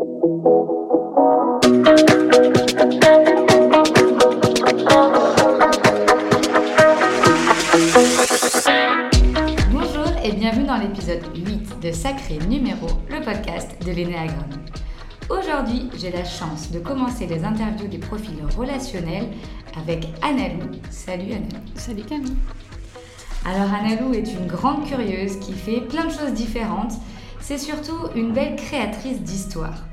[0.00, 0.16] Bonjour
[10.24, 14.64] et bienvenue dans l'épisode 8 de Sacré Numéro, le podcast de l'énéagramme.
[15.28, 19.28] Aujourd'hui, j'ai la chance de commencer les interviews des profils relationnels
[19.76, 20.70] avec Annalou.
[20.88, 21.60] Salut Annalou.
[21.74, 22.38] Salut Camille.
[23.44, 26.94] Alors Annalou est une grande curieuse qui fait plein de choses différentes.
[27.42, 29.89] C'est surtout une belle créatrice d'histoire.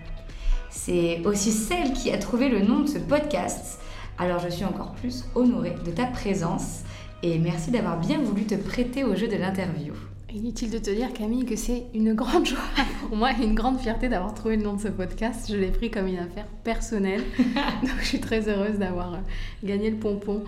[0.80, 3.80] C'est aussi celle qui a trouvé le nom de ce podcast.
[4.20, 6.81] Alors je suis encore plus honorée de ta présence
[7.23, 9.94] et merci d'avoir bien voulu te prêter au jeu de l'interview.
[10.34, 12.59] Inutile de te dire, Camille, que c'est une grande joie
[13.02, 15.48] pour moi et une grande fierté d'avoir trouvé le nom de ce podcast.
[15.49, 17.23] Je l'ai pris comme une affaire personnelle.
[17.82, 19.18] Donc je suis très heureuse d'avoir euh,
[19.63, 20.44] gagné le pompon.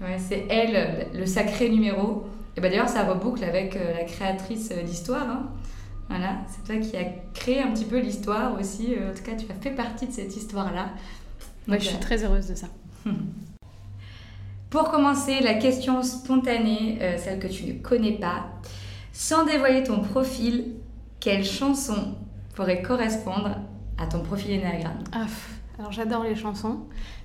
[0.00, 2.24] Ouais, c'est elle, le sacré numéro.
[2.56, 5.28] Et bah d'ailleurs, ça reboucle avec euh, la créatrice euh, d'histoire.
[5.28, 5.50] hein.
[6.08, 8.94] Voilà, c'est toi qui as créé un petit peu l'histoire aussi.
[8.96, 10.90] En tout cas, tu as fait partie de cette histoire-là.
[11.66, 12.66] Moi, je suis euh, très heureuse de ça.
[14.70, 18.46] Pour commencer, la question spontanée, euh, celle que tu ne connais pas.
[19.12, 20.72] Sans dévoiler ton profil,
[21.20, 22.14] quelle chanson
[22.54, 23.56] pourrait correspondre
[23.98, 25.26] à ton profil énéagramme Ah,
[25.78, 26.80] alors j'adore les chansons.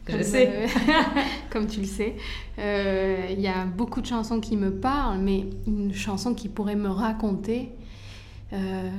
[0.08, 0.50] Je sais.
[0.54, 0.68] euh,
[1.52, 2.16] comme tu le sais.
[2.60, 6.76] Euh, Il y a beaucoup de chansons qui me parlent, mais une chanson qui pourrait
[6.76, 7.72] me raconter.
[8.54, 8.90] Euh,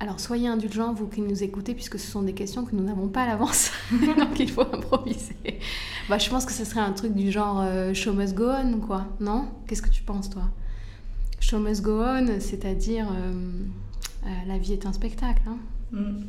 [0.00, 3.08] alors soyez indulgents, vous qui nous écoutez, puisque ce sont des questions que nous n'avons
[3.08, 3.70] pas à l'avance.
[3.92, 5.36] Donc il faut improviser.
[6.08, 8.80] Bah, je pense que ce serait un truc du genre euh, Show must go on,
[8.80, 9.06] quoi.
[9.20, 9.46] Non?
[9.66, 10.42] Qu'est-ce que tu penses, toi?
[11.38, 13.32] Show must go on, c'est-à-dire euh,
[14.26, 15.42] euh, la vie est un spectacle.
[15.48, 15.58] hein.
[15.92, 16.24] Mm.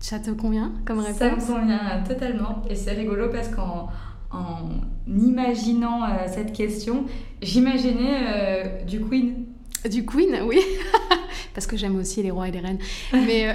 [0.00, 1.18] Ça te convient comme réponse?
[1.18, 2.62] Ça me convient totalement.
[2.70, 3.88] Et c'est rigolo parce qu'en
[4.30, 4.68] en
[5.06, 7.04] imaginant euh, cette question,
[7.42, 9.44] j'imaginais du Queen.
[9.84, 10.60] Du Queen, oui.
[11.54, 12.78] Parce que j'aime aussi les rois et les reines.
[13.12, 13.52] Mais euh,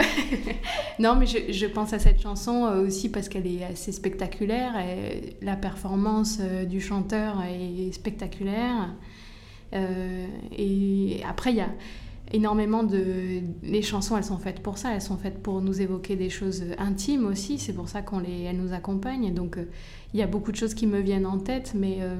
[0.99, 4.73] non, mais je, pense à cette chanson euh, aussi parce qu'elle est assez spectaculaire.
[5.41, 8.93] La performance euh, du chanteur est spectaculaire.
[10.55, 11.69] Et après, il y a
[12.31, 13.41] énormément de...
[13.63, 14.93] Les chansons, elles sont faites pour ça.
[14.93, 17.57] Elles sont faites pour nous évoquer des choses intimes aussi.
[17.57, 18.43] C'est pour ça qu'on les...
[18.43, 19.33] elles nous accompagnent.
[19.33, 19.57] Donc,
[20.13, 21.73] il y a beaucoup de choses qui me viennent en tête.
[21.75, 22.15] Mais euh,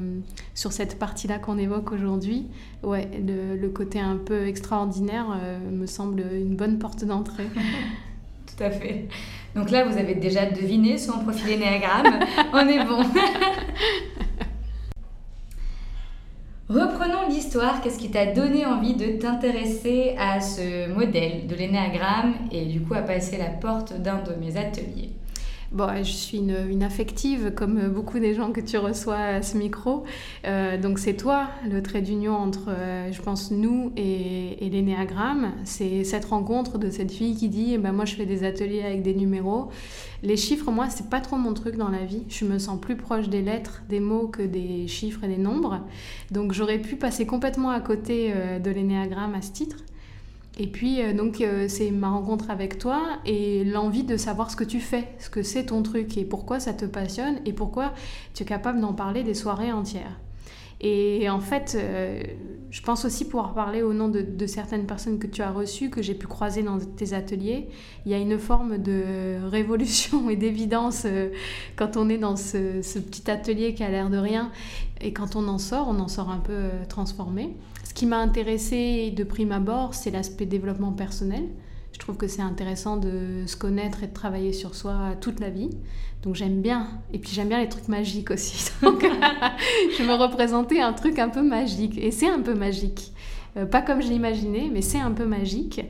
[0.54, 2.48] sur cette partie-là qu'on évoque aujourd'hui,
[2.84, 7.48] Ouais, le, le côté un peu extraordinaire euh, me semble une bonne porte d'entrée.
[8.46, 9.08] Tout à fait.
[9.56, 12.20] Donc là, vous avez déjà deviné son profil énéagramme.
[12.54, 13.04] On est bon.
[16.68, 17.81] Reprenons l'histoire.
[17.81, 22.96] Qu'est-ce qui t'a donné envie de t'intéresser à ce modèle de l'énéagramme et du coup
[22.96, 25.12] à passer la porte d'un de mes ateliers?
[25.74, 30.04] Bon, je suis une, affective, comme beaucoup des gens que tu reçois à ce micro.
[30.46, 35.54] Euh, donc c'est toi le trait d'union entre, euh, je pense, nous et, et l'énéagramme.
[35.64, 38.84] C'est cette rencontre de cette fille qui dit, eh ben, moi je fais des ateliers
[38.84, 39.70] avec des numéros.
[40.22, 42.24] Les chiffres, moi, c'est pas trop mon truc dans la vie.
[42.30, 45.82] Je me sens plus proche des lettres, des mots que des chiffres et des nombres.
[46.30, 49.78] Donc j'aurais pu passer complètement à côté euh, de l'énéagramme à ce titre.
[50.59, 54.56] Et puis, euh, donc, euh, c'est ma rencontre avec toi et l'envie de savoir ce
[54.56, 57.94] que tu fais, ce que c'est ton truc et pourquoi ça te passionne et pourquoi
[58.36, 60.19] tu es capable d'en parler des soirées entières.
[60.84, 62.22] Et en fait, euh,
[62.70, 66.02] je pense aussi pouvoir parler au nom de, certaines personnes que tu as reçues, que
[66.02, 67.70] j'ai pu croiser dans tes ateliers.
[68.06, 71.30] Il y a une forme de révolution et d'évidence euh,
[71.78, 74.52] quand on est dans ce, ce petit atelier qui a l'air de rien.
[75.00, 77.56] Et quand on en sort, on en sort un peu euh, transformé.
[77.86, 81.44] Ce qui m'a intéressé de prime abord, c'est l'aspect développement personnel.
[81.94, 85.50] Je trouve que c'est intéressant de se connaître et de travailler sur soi toute la
[85.50, 85.70] vie.
[86.24, 86.88] Donc j'aime bien.
[87.14, 88.72] Et puis j'aime bien les trucs magiques aussi.
[88.81, 89.04] Donc
[89.98, 91.98] je me représentais un truc un peu magique.
[91.98, 93.12] Et c'est un peu magique.
[93.58, 95.81] Euh, pas comme je l'imaginais, mais c'est un peu magique.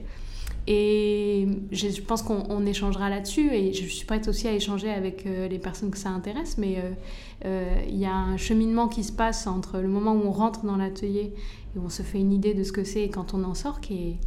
[0.66, 3.54] Et je, pense qu'on on échangera là-dessus.
[3.54, 6.58] Et je suis prête aussi à échanger avec euh, les personnes que ça intéresse.
[6.58, 6.84] Mais
[7.46, 10.66] euh, il y a un cheminement qui se passe entre le moment où on rentre
[10.66, 11.34] dans l'atelier
[11.76, 13.54] et où on se fait une idée de ce que c'est et quand on en
[13.54, 14.18] sort qui est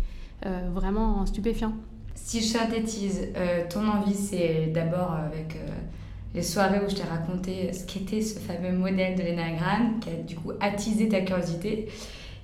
[0.42, 1.72] vraiment stupéfiant.
[2.14, 5.68] Si je synthétise, euh, ton envie, c'est d'abord avec euh,
[6.34, 10.14] les soirées où je t'ai raconté ce qu'était ce fameux modèle de l'énagramme, qui a
[10.14, 11.88] du coup attisé ta curiosité.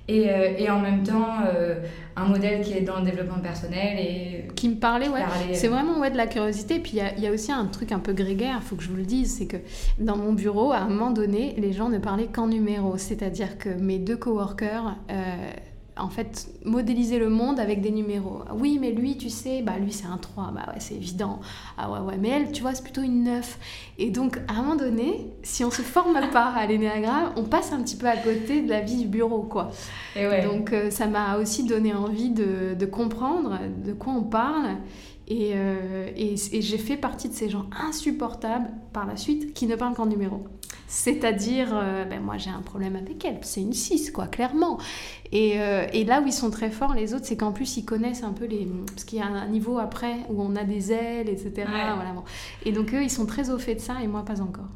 [0.09, 1.75] Et, euh, et en même temps, euh,
[2.17, 5.21] un modèle qui est dans le développement personnel et Qui me parlait, ouais.
[5.53, 6.79] C'est vraiment ouais, de la curiosité.
[6.79, 8.89] Puis il y y, a aussi un truc un peu grégaire, il faut que je
[8.89, 9.57] vous le dise, c'est que
[9.99, 12.97] dans mon bureau, à un moment donné, les gens ne parlaient qu'en numéros.
[12.97, 15.51] C'est-à-dire que mes deux coworkers, euh,
[15.97, 18.41] en fait, modélisaient le monde avec des numéros.
[18.55, 21.39] Oui, mais lui, tu sais, bah lui c'est un 3, bah ouais, c'est évident.
[21.77, 23.59] Ah ouais, ouais, mais elle, tu vois, c'est plutôt une 9.
[23.99, 27.73] Et donc, à un moment donné, si on se forme pas à l'énéagramme, on passe
[27.73, 29.71] un petit peu à côté de la vie du bureau, quoi.
[30.15, 30.43] Et ouais.
[30.43, 34.77] Donc euh, ça m'a aussi donné envie de, de comprendre de quoi on parle
[35.27, 35.53] Et,
[36.15, 39.95] et, et j'ai fait partie de ces gens insupportables par la suite qui ne parlent
[39.95, 40.43] qu'en numéro.
[40.95, 41.69] C'est-à-dire,
[42.07, 44.77] ben moi j'ai un problème avec elle, c'est une 6, quoi, clairement.
[45.31, 45.57] Et,
[45.93, 48.31] et, là où ils sont très forts, les autres, c'est qu'en plus ils connaissent un
[48.31, 48.67] peu les.
[48.85, 51.65] Parce qu'il y a un niveau après où on a des ailes, etc.
[51.65, 52.23] Voilà, bon.
[52.63, 54.69] Et donc eux, ils sont très au fait de ça et moi pas encore.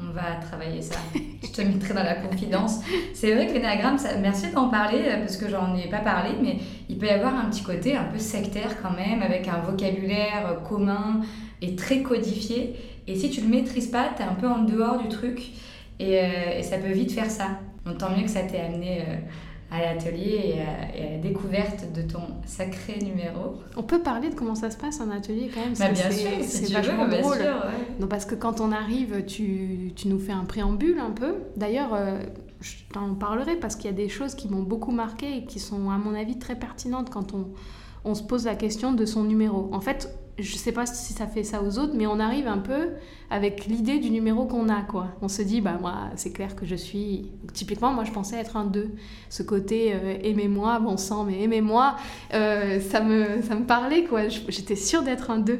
[0.00, 0.96] On va travailler ça.
[1.42, 2.80] Je te mettrai dans la confidence.
[3.14, 6.58] C'est vrai que l'énéagramme, merci d'en parler parce que j'en ai pas parlé, mais
[6.88, 10.62] il peut y avoir un petit côté un peu sectaire quand même, avec un vocabulaire
[10.68, 11.20] commun
[11.62, 12.74] et très codifié.
[13.06, 15.50] Et si tu le maîtrises pas, tu es un peu en dehors du truc
[15.98, 17.58] et, euh, ça peut vite faire ça.
[17.84, 19.16] Donc tant mieux que ça t'ait amené euh,
[19.70, 23.56] à l'atelier et, à la découverte de ton sacré numéro.
[23.76, 26.30] On peut parler de comment ça se passe en atelier quand même bah, Bien sûr,
[26.42, 27.38] c'est vachement drôle.
[28.00, 31.34] Non, parce que quand on arrive, tu, tu, nous fais un préambule un peu.
[31.56, 32.20] D'ailleurs, euh,
[32.60, 35.58] je t'en parlerai parce qu'il y a des choses qui m'ont beaucoup marqué et qui
[35.58, 37.48] sont à mon avis très pertinentes quand on,
[38.04, 39.68] on se pose la question de son numéro.
[39.72, 42.58] En fait, je sais pas si ça fait ça aux autres, mais on arrive un
[42.58, 42.90] peu
[43.30, 45.08] avec l'idée du numéro qu'on a, quoi.
[45.20, 47.30] On se dit, bah moi, c'est clair que je suis...
[47.52, 48.90] Typiquement, moi, je pensais être un 2.
[49.30, 51.96] Ce côté, euh, aimez-moi, bon sang, mais aimez-moi,
[52.34, 54.28] euh, ça, me, ça me parlait, quoi.
[54.28, 55.58] J'étais sûre d'être un 2.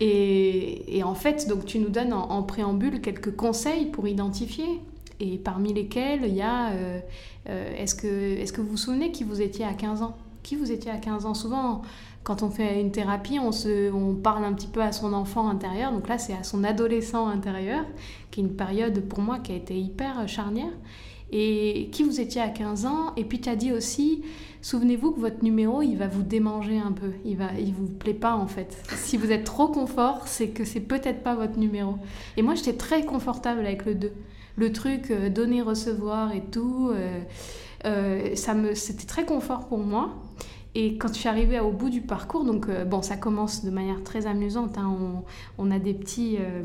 [0.00, 4.80] Et, et, en fait, donc tu nous donnes en, préambule quelques conseils pour identifier.
[5.20, 7.00] Et parmi lesquels, il y a, euh,
[7.46, 10.16] est-ce que, est que vous vous souvenez qui vous étiez à 15 ans?
[10.42, 11.34] Qui vous étiez à 15 ans?
[11.34, 11.82] Souvent
[12.24, 15.48] quand on fait une thérapie, on, se, on parle un petit peu à son enfant
[15.48, 15.92] intérieur.
[15.92, 17.84] Donc là, c'est à son adolescent intérieur,
[18.30, 20.72] qui est une période pour moi qui a été hyper charnière.
[21.30, 23.12] Et qui vous étiez à 15 ans.
[23.16, 24.22] Et puis tu as dit aussi,
[24.62, 27.12] souvenez-vous que votre numéro, il va vous démanger un peu.
[27.24, 28.82] Il va, il vous plaît pas en fait.
[28.96, 31.96] Si vous êtes trop confort, c'est que c'est peut-être pas votre numéro.
[32.36, 34.12] Et moi, j'étais très confortable avec le 2.
[34.56, 37.20] Le truc euh, donner, recevoir et tout, euh,
[37.84, 40.16] euh, ça me, c'était très confort pour moi.
[40.80, 43.70] Et quand je suis arrivée au bout du parcours, donc euh, bon, ça commence de
[43.70, 44.78] manière très amusante.
[44.78, 44.96] Hein.
[45.58, 46.62] on, a des petits euh,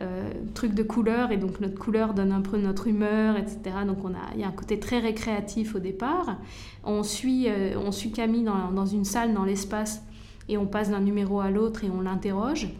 [0.00, 3.60] euh, trucs de couleurs et donc notre couleur donne un peu notre humeur, etc.
[3.86, 6.38] Donc on a, il y a un côté très récréatif au départ.
[6.82, 7.46] On suit,
[7.76, 10.02] on suit Camille dans, une salle, dans l'espace,
[10.48, 12.70] et on passe d'un numéro à l'autre et on l'interroge.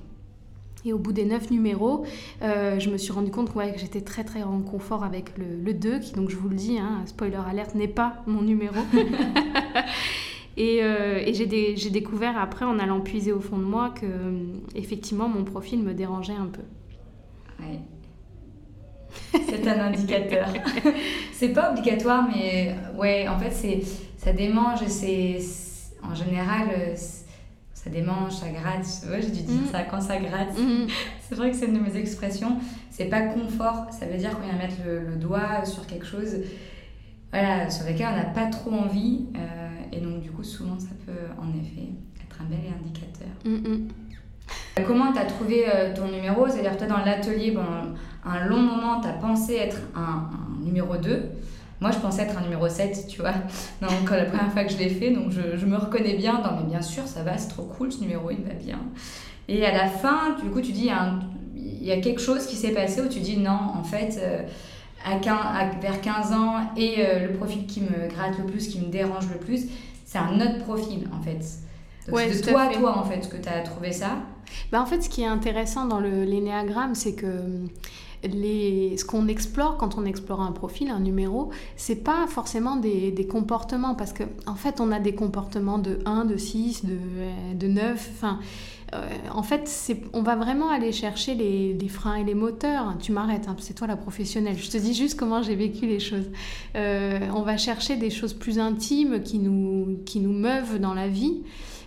[0.86, 2.06] Et au bout des neuf numéros,
[2.40, 5.98] je me suis rendu compte que j'étais très très en confort avec le, le 2,
[5.98, 8.80] qui donc je vous le dis, hein, spoiler alerte, n'est pas mon numéro.
[10.56, 14.32] Et, euh, j'ai découvert après, en allant puiser au fond de moi, que euh,
[14.74, 16.62] effectivement mon profil me dérangeait un peu.
[17.60, 17.78] Ouais.
[19.32, 20.48] C'est un indicateur.
[21.32, 23.82] c'est pas obligatoire, mais ouais, en fait, c'est
[24.16, 24.86] ça démange.
[24.86, 25.38] C'est
[26.02, 26.94] en général, euh,
[27.74, 28.86] ça démange, ça gratte.
[29.10, 29.72] Ouais, j'ai dû dire mm.
[29.72, 30.58] ça quand ça gratte.
[30.58, 30.86] Mm.
[31.28, 32.58] c'est vrai que c'est une de mes expressions.
[32.90, 33.86] C'est pas confort.
[33.90, 36.36] Ça veut dire qu'on vient mettre le, doigt sur quelque chose,
[37.30, 39.26] voilà, sur lequel on n'a pas trop envie.
[39.92, 41.90] Et donc, du coup, souvent, ça peut en effet
[42.24, 43.28] être un bel indicateur.
[43.44, 43.88] Mm, mm.
[44.86, 46.48] Comment tu as trouvé euh, ton numéro?
[46.48, 47.62] C'est-à-dire, toi, dans l'atelier, bon,
[48.24, 50.30] un long moment, tu as pensé être un,
[50.64, 51.22] numéro 2.
[51.80, 53.34] Moi, je pensais être un numéro 7, tu vois.
[53.82, 56.56] Donc, la première fois que je l'ai fait, donc je, je, me reconnais bien dans,
[56.56, 58.78] mais bien sûr, ça va, c'est trop cool, ce numéro, il va bien.
[59.48, 60.88] Et à la fin, du coup, tu dis,
[61.56, 64.42] il y a, quelque chose qui s'est passé où tu dis, non, en fait, euh,
[65.04, 68.86] à vers 15 ans et euh, le profil qui me gratte le plus, qui me
[68.86, 69.66] dérange le plus,
[70.04, 71.38] c'est un autre profil en fait.
[72.04, 74.18] c'est de toi à toi en fait que tu as trouvé ça.
[74.70, 77.26] Bah, en fait, ce qui est intéressant dans l'énéagramme, c'est que
[78.24, 83.10] les, ce qu'on explore quand on explore un profil, un numéro, c'est pas forcément des,
[83.10, 86.98] des, comportements, parce qu'en en fait, on a des comportements de 1, de 6, de,
[87.54, 88.81] de 9, enfin, euh,
[89.32, 89.70] en fait,
[90.12, 92.94] on va vraiment aller chercher les, freins et les moteurs.
[93.00, 94.56] Tu m'arrêtes, hein, c'est toi la professionnelle.
[94.58, 96.30] Je te dis juste comment j'ai vécu les choses.
[96.76, 101.42] Euh, on va chercher des choses plus intimes qui nous, qui meuvent dans la vie.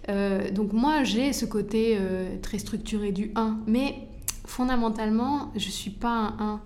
[0.09, 1.97] Euh, donc moi, j'ai ce côté
[2.41, 4.07] très structuré du 1, mais
[4.45, 6.61] fondamentalement, je suis pas un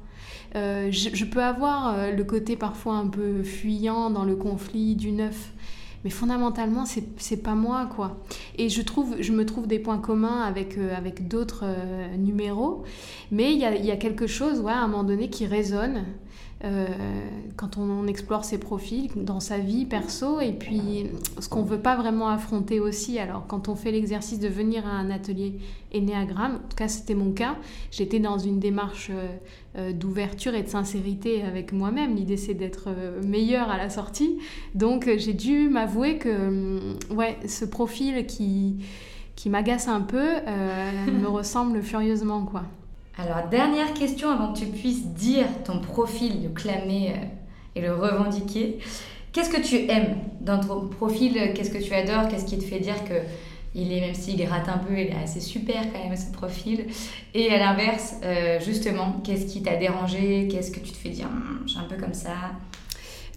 [0.55, 0.89] 1.
[0.89, 5.51] Je, je, peux avoir le côté parfois un peu fuyant dans le conflit du 9
[6.03, 8.17] mais fondamentalement c'est pas moi quoi.
[8.57, 12.83] Et je trouve je me trouve des points communs avec euh, avec d'autres euh, numéros.
[13.31, 16.05] Mais il y a, y a, quelque chose ouais, à un moment donné qui résonne
[16.65, 16.87] euh,
[17.55, 21.05] quand on, explore ses profils dans sa vie perso et puis
[21.39, 23.17] ce qu'on veut pas vraiment affronter aussi.
[23.17, 25.59] Alors quand on fait l'exercice de venir à un atelier
[25.95, 27.55] Ennéagramme, en tout cas c'était mon cas,
[27.91, 29.27] j'étais dans une démarche euh,
[29.77, 32.15] euh, d'ouverture et de sincérité avec moi-même.
[32.15, 32.89] L'idée c'est d'être
[33.25, 34.39] meilleur à la sortie.
[34.75, 38.77] Donc j'ai dû m'avouer que ouais, ce profil qui,
[39.35, 40.27] qui m'agace un peu
[41.07, 42.63] me ressemble furieusement quoi.
[43.21, 47.25] Alors, dernière question avant que tu puisses dire ton profil, le clamer euh,
[47.75, 48.79] et le revendiquer.
[49.33, 51.33] Qu'est-ce que tu aimes dans ton profil?
[51.53, 52.29] Qu'est-ce que tu adores?
[52.29, 53.15] Qu'est-ce qui te fait dire que
[53.75, 56.85] il est, même s'il rate un peu, il est assez super quand même ce profil?
[57.33, 60.47] Et à l'inverse, euh, justement, qu'est-ce qui t'a dérangé?
[60.49, 62.51] Qu'est-ce que tu te fais dire hum, Je suis un peu comme ça?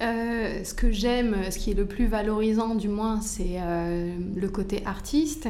[0.02, 4.49] Euh, ce que j'aime, ce qui est le plus valorisant du moins, c'est euh, le
[4.49, 5.49] côté artiste,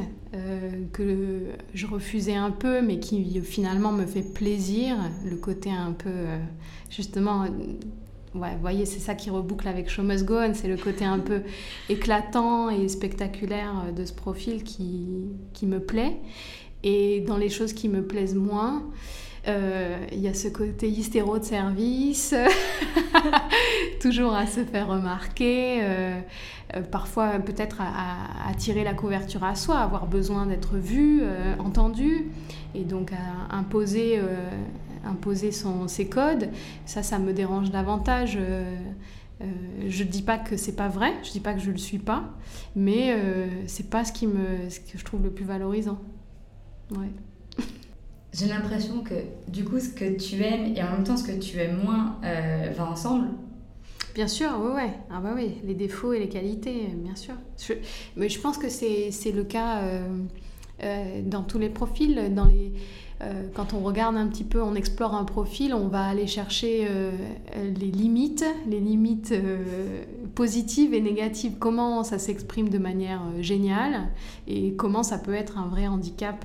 [0.94, 1.40] que
[1.74, 6.10] je refusais un peu, mais qui finalement me fait plaisir, le côté un peu,
[6.88, 7.44] justement,
[8.32, 11.18] vous voyez, c'est ça qui reboucle avec Show Must Go On, c'est le côté un
[11.18, 11.42] peu
[11.90, 15.06] éclatant et spectaculaire de ce profil qui,
[15.52, 16.16] qui me plaît.
[16.82, 21.38] Et dans les choses qui me plaisent moins, euh, il y a ce côté hystéro
[21.38, 22.34] de service,
[24.00, 26.20] toujours à se faire remarquer, euh,
[26.76, 31.22] euh, parfois peut-être à, tirer la couverture à soi, avoir besoin d'être vu,
[31.58, 32.30] entendu,
[32.74, 34.20] et donc à imposer
[35.04, 35.50] imposer
[35.86, 36.48] ses codes.
[36.86, 38.38] Ça, ça me dérange davantage.
[38.40, 38.76] Euh,
[39.40, 39.46] euh,
[39.88, 41.98] je ne dis pas que c'est pas vrai, je dis pas que je le suis
[41.98, 42.30] pas,
[42.76, 45.98] mais euh, c'est pas ce, qui me, ce que je trouve le plus valorisant.
[46.92, 47.10] Ouais.
[48.32, 49.14] J'ai l'impression que
[49.48, 52.18] du coup, ce que tu aimes et en même temps ce que tu aimes moins
[52.22, 53.28] va ensemble.
[54.14, 54.92] Bien sûr, oui, ouais.
[55.10, 57.34] Ah bah oui, les défauts et les qualités, bien sûr.
[58.16, 59.82] Mais je pense que c'est le cas
[61.24, 62.72] dans tous les profils, dans les
[63.22, 66.86] euh, quand on regarde un petit peu, on explore un profil, on va aller chercher
[66.88, 67.12] euh,
[67.56, 70.02] les limites, les limites euh,
[70.34, 74.08] positives et négatives, comment ça s'exprime de manière géniale
[74.48, 76.44] et comment ça peut être un vrai handicap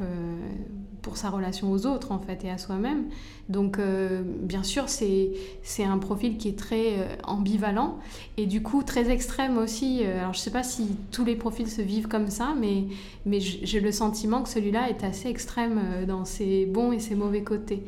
[1.08, 3.06] pour sa relation aux autres en fait et à soi-même.
[3.48, 7.98] Donc euh, bien sûr c'est un profil qui est très euh, ambivalent
[8.36, 10.02] et du coup très extrême aussi.
[10.04, 12.88] Euh, alors je sais pas si tous les profils se vivent comme ça mais,
[13.26, 17.44] mais j'ai le sentiment que celui-là est assez extrême dans ses bons et ses mauvais
[17.44, 17.84] côtés.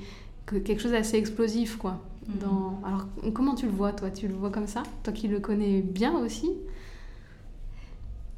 [0.46, 2.00] Que, quelque chose d'assez explosif quoi.
[2.00, 2.40] Mm-hmm.
[2.40, 2.80] Dans...
[2.88, 4.10] Alors comment tu le vois toi?
[4.12, 4.84] Tu le vois comme ça?
[5.04, 6.52] Toi qui le connais bien aussi?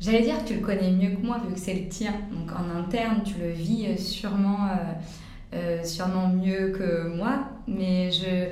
[0.02, 2.14] J'allais dire que tu le connais mieux que moi vu que c'est le tien.
[2.32, 7.44] Donc en interne, tu le vis euh, sûrement, euh, euh, sûrement mieux que moi.
[7.68, 8.50] Mais je,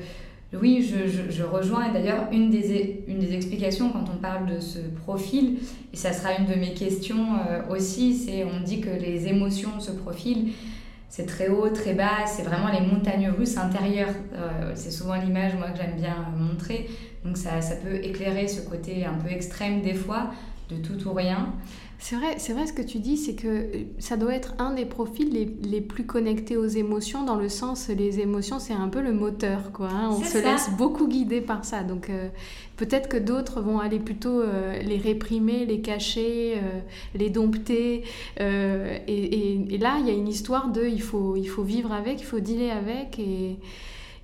[0.56, 1.89] oui, je, rejoins.
[1.89, 5.58] Et d'ailleurs, une des, une des explications quand on parle de ce profil,
[5.91, 7.39] et ça sera une de mes questions
[7.72, 10.51] aussi, c'est on dit que les émotions de ce profil,
[11.08, 14.13] c'est très haut, très bas, c'est vraiment les montagnes russes intérieures.
[14.75, 16.88] c'est souvent l'image moi que j'aime bien montrer.
[17.25, 20.29] Donc ça, ça peut éclairer ce côté un peu extrême des fois
[20.69, 21.53] de tout ou rien.
[22.01, 24.73] C'est vrai, c'est vrai ce que tu dis, c'est que euh, ça doit être un
[24.73, 28.88] des profils les, les, plus connectés aux émotions, dans le sens, les émotions, c'est un
[28.88, 29.89] peu le moteur, quoi.
[29.91, 30.09] Hein.
[30.11, 31.83] On se laisse beaucoup guider par ça.
[31.83, 32.29] Donc euh,
[32.77, 36.61] peut-être que d'autres vont aller plutôt euh, les réprimer, les cacher,
[37.15, 38.03] les dompter.
[38.39, 42.21] Et, et, là, il y a une histoire de, il faut, il faut vivre avec,
[42.21, 43.19] il faut dealer avec.
[43.19, 43.57] Et,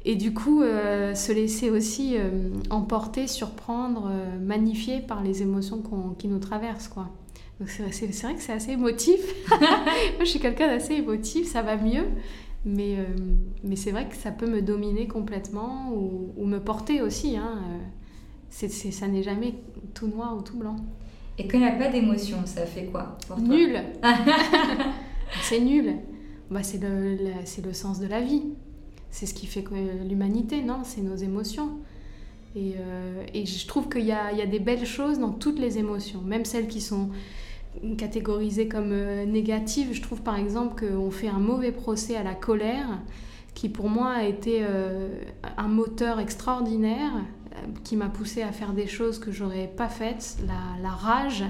[0.07, 5.81] et du coup, euh, se laisser aussi euh, emporter, surprendre, euh, magnifier par les émotions
[6.19, 7.09] qui nous traversent, quoi.
[7.65, 9.19] c'est vrai que c'est assez émotif.
[9.49, 9.59] Moi,
[10.19, 12.05] je suis quelqu'un d'assez émotif, ça va mieux.
[12.67, 12.97] Mais,
[13.63, 17.37] mais c'est vrai que ça peut me dominer complètement ou, me porter aussi.
[17.37, 17.59] Hein.
[18.49, 19.53] ça n'est jamais
[19.93, 20.75] tout noir ou tout blanc.
[21.37, 23.47] Et quand il n'y a pas d'émotion, ça fait quoi pour toi?
[23.47, 23.79] Nul
[25.43, 25.95] C'est nul.
[26.49, 27.17] Bah, c'est le,
[27.63, 28.43] le sens de la vie
[29.15, 29.63] c'est ce qui fait
[30.09, 31.77] l'humanité, non C'est nos émotions.
[32.53, 35.77] Et, euh, et, je trouve qu'il y, y a, des belles choses dans toutes les
[35.77, 37.11] émotions, même celles qui sont
[37.97, 39.93] catégorisées comme euh, négatives.
[39.93, 42.87] Je trouve par exemple qu'on fait un mauvais procès à la colère,
[43.53, 45.07] qui pour moi a été euh,
[45.55, 47.13] un moteur extraordinaire,
[47.83, 51.43] qui m'a poussé à faire des choses que j'aurais pas faites, la, la rage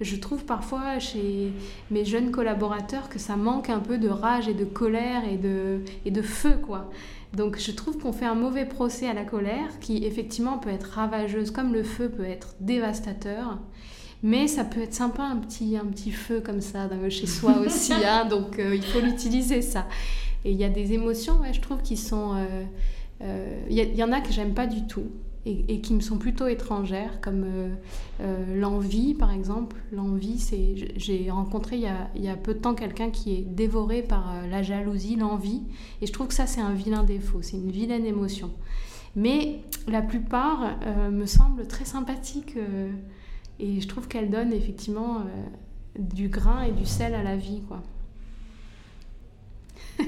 [0.00, 1.52] je trouve parfois chez
[1.90, 5.80] mes jeunes collaborateurs que ça manque un peu de rage et de colère et de,
[6.04, 6.90] et de feu, quoi.
[7.34, 10.90] Donc je trouve qu'on fait un mauvais procès à la colère qui effectivement peut être
[10.90, 13.58] ravageuse comme le feu peut être dévastateur.
[14.22, 17.92] Mais ça peut être sympa un petit, un petit feu comme ça chez soi aussi,
[17.92, 19.86] hein, donc euh, il faut l'utiliser ça.
[20.44, 22.34] Et il y a des émotions, ouais, je trouve, qui sont...
[22.34, 22.64] Euh,
[23.22, 25.06] euh, il y, en a que j'aime pas du tout
[25.46, 27.68] et, qui me sont plutôt étrangères, comme euh,
[28.20, 29.76] euh, l'envie par exemple.
[29.92, 34.34] L'envie, c'est j'ai rencontré il y, a, peu de temps quelqu'un qui est dévoré par
[34.34, 35.62] euh, la jalousie, l'envie,
[36.02, 38.50] et je trouve que ça c'est un vilain défaut, c'est une vilaine émotion.
[39.14, 40.76] Mais la plupart
[41.10, 42.54] me semblent très sympathiques
[43.58, 45.24] et je trouve qu'elles donnent effectivement
[45.98, 47.82] du grain et du sel à la vie, quoi.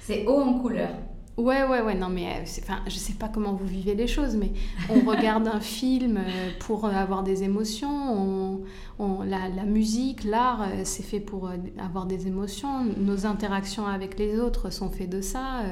[0.00, 0.88] c'est haut en couleur.
[1.36, 4.36] Ouais, ouais, ouais, non, mais euh, enfin, je sais pas comment vous vivez les choses,
[4.36, 4.52] mais
[4.90, 8.60] on regarde un film euh, pour euh, avoir des émotions,
[8.98, 14.38] on, la, la, musique, l'art, c'est fait pour avoir des émotions, nos interactions avec les
[14.38, 15.62] autres sont faites de ça,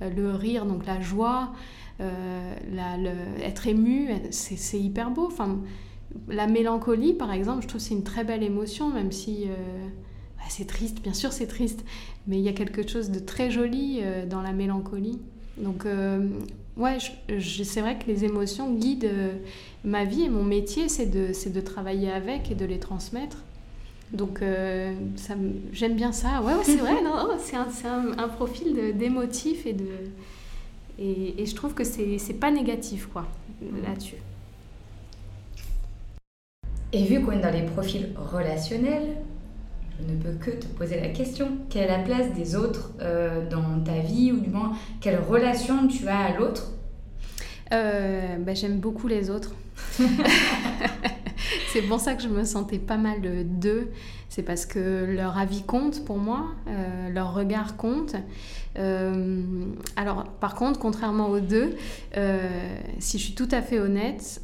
[0.00, 1.50] le rire, donc la joie,
[1.98, 3.10] la, le,
[3.42, 5.26] être ému, c'est hyper beau.
[5.26, 5.58] Enfin,
[6.28, 9.48] la mélancolie, par exemple, je trouve c'est une très belle émotion, même si
[10.40, 11.84] bah, c'est triste, bien sûr c'est triste,
[12.26, 15.20] mais il y a quelque chose de très joli dans la mélancolie.
[15.58, 15.86] Donc,
[16.76, 16.98] ouais,
[17.40, 19.12] c'est vrai que les émotions guident
[19.84, 23.38] ma vie et mon métier, c'est de, de travailler avec et de les transmettre.
[24.12, 24.92] Donc euh,
[25.72, 26.42] j'aime bien ça.
[26.42, 29.86] Ouais, c'est vrai, non, c'est un, un, profil d'émotif et de
[30.98, 33.26] et, et, je trouve que c'est pas négatif quoi
[33.86, 34.16] là-dessus.
[36.92, 39.16] Et vu qu'on est dans les profils relationnels,
[40.08, 43.80] ne peux que te poser la question quelle est la place des autres euh, dans
[43.84, 46.72] ta vie ou du moins quelle relation tu as à l'autre?
[47.72, 49.52] Euh, bah, J'aime beaucoup les autres.
[51.72, 53.90] c'est pour ça que je me sentais pas mal d'eux.
[54.28, 58.14] C'est parce que leur avis compte pour moi, euh, leur regard compte.
[58.78, 59.42] Euh,
[59.96, 61.74] alors, par contre, contrairement aux deux,
[62.16, 62.48] euh,
[63.00, 64.40] si je suis tout à fait honnête,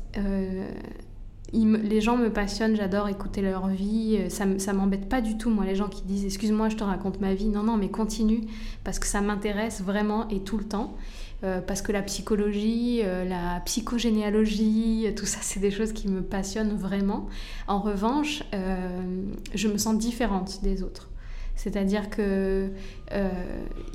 [1.52, 4.18] les gens me passionnent, j'adore écouter leur vie.
[4.28, 7.20] Ça, ça m'embête pas du tout, moi, les gens qui disent Excuse-moi, je te raconte
[7.20, 7.48] ma vie.
[7.48, 8.42] Non, non, mais continue,
[8.84, 10.96] parce que ça m'intéresse vraiment et tout le temps.
[11.44, 16.22] Euh, parce que la psychologie, euh, la psychogénéalogie, tout ça, c'est des choses qui me
[16.22, 17.26] passionnent vraiment.
[17.68, 19.22] En revanche, euh,
[19.54, 21.10] je me sens différente des autres.
[21.54, 22.70] C'est-à-dire que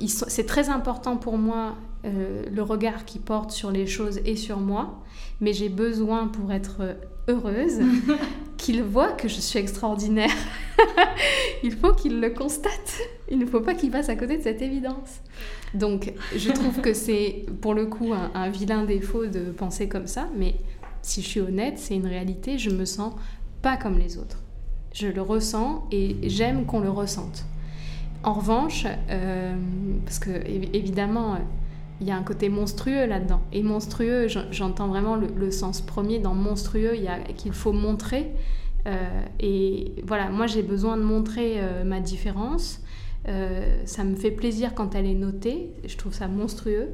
[0.08, 5.00] c'est très important pour moi le regard qu'ils portent sur les choses et sur moi,
[5.40, 6.96] mais j'ai besoin pour être
[7.28, 7.80] heureuse
[8.56, 10.30] qu'ils voient que je suis extraordinaire.
[11.62, 13.00] Il faut qu'ils le constatent.
[13.30, 15.20] Il ne faut pas qu'ils passent à côté de cette évidence.
[15.74, 20.28] Donc, je trouve que c'est pour le coup un, vilain défaut de penser comme ça,
[20.36, 20.56] mais
[21.00, 23.14] si je suis honnête, c'est une réalité, je me sens
[23.62, 24.42] pas comme les autres.
[24.92, 27.44] Je le ressens et j'aime qu'on le ressente.
[28.22, 29.56] En revanche, euh,
[30.04, 30.30] parce que
[30.74, 31.38] évidemment,
[32.02, 33.40] il y a un côté monstrueux là-dedans.
[33.52, 38.32] Et monstrueux, j'entends vraiment le, sens premier dans monstrueux, il qu'il faut montrer.
[38.88, 42.80] Euh, et voilà, moi j'ai besoin de montrer euh, ma différence.
[43.28, 46.88] Euh, ça me fait plaisir quand elle est notée, je trouve ça monstrueux,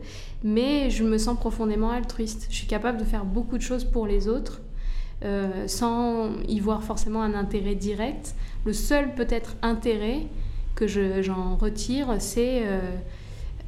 [0.44, 2.47] mais je me sens profondément altruiste.
[2.51, 4.61] Je suis capable de faire beaucoup de choses pour les autres
[5.66, 8.37] sans y voir forcément un intérêt direct.
[8.64, 10.29] Le seul peut-être intérêt
[10.77, 12.62] que j'en retire, c'est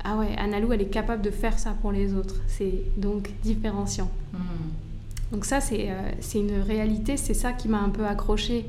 [0.05, 2.37] ah ouais, Analou, elle est capable de faire ça pour les autres.
[2.47, 4.11] C'est donc différenciant.
[4.33, 4.39] Mmh.
[5.33, 5.89] Donc ça, c'est
[6.35, 8.67] une réalité, c'est ça qui m'a un peu accrochée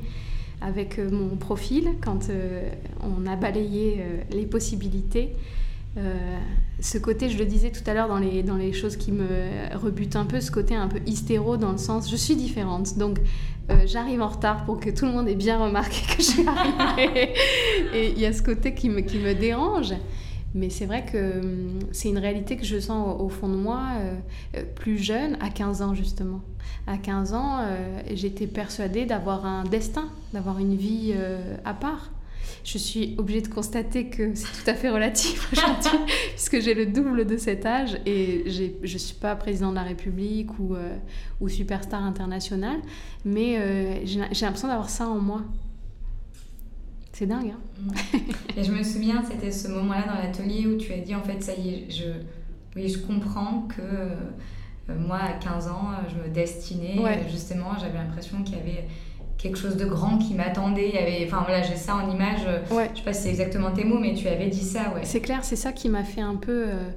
[0.62, 2.68] avec euh, mon profil quand euh,
[3.02, 5.30] on a balayé euh, les possibilités.
[6.80, 9.26] ce côté, je le disais tout à l'heure dans les, dans les choses qui me
[9.74, 12.96] rebutent un peu, ce côté un peu hystéro dans le sens je suis différente.
[12.96, 13.18] Donc
[13.84, 17.34] j'arrive en retard pour que tout le monde ait bien remarqué que je suis arrivée.
[17.94, 19.92] Et il y a ce côté qui me, qui me dérange.
[20.54, 23.82] Mais c'est vrai que hum, c'est une réalité que je sens au, fond de moi,
[23.98, 24.14] euh,
[24.56, 26.40] euh, plus jeune, à 15 ans justement.
[26.86, 31.14] À 15 ans, euh, j'étais persuadée d'avoir un destin, d'avoir une vie
[31.64, 32.10] à part.
[32.64, 36.86] Je suis obligée de constater que c'est tout à fait relatif aujourd'hui, puisque j'ai le
[36.86, 40.74] double de cet âge et je ne suis pas président de la République ou,
[41.40, 42.78] ou superstar international,
[43.24, 45.42] mais j'ai l'impression d'avoir ça en moi.
[47.22, 47.52] C'est dingue.
[47.54, 48.18] Hein
[48.56, 51.40] et je me souviens, c'était ce moment-là dans l'atelier où tu as dit en fait,
[51.40, 52.08] ça y est, je,
[52.74, 56.96] oui, je comprends que euh, moi, à 15 ans, je me destinais.
[57.30, 58.88] Justement, j'avais l'impression qu'il y avait
[59.38, 60.88] quelque chose de grand qui m'attendait.
[60.88, 62.40] Il y avait, enfin voilà, j'ai ça en image.
[62.72, 62.90] Ouais.
[62.92, 65.02] Je sais pas si c'est exactement tes mots, mais tu avais dit ça, ouais.
[65.04, 66.90] C'est clair, c'est ça qui m'a fait un peu euh,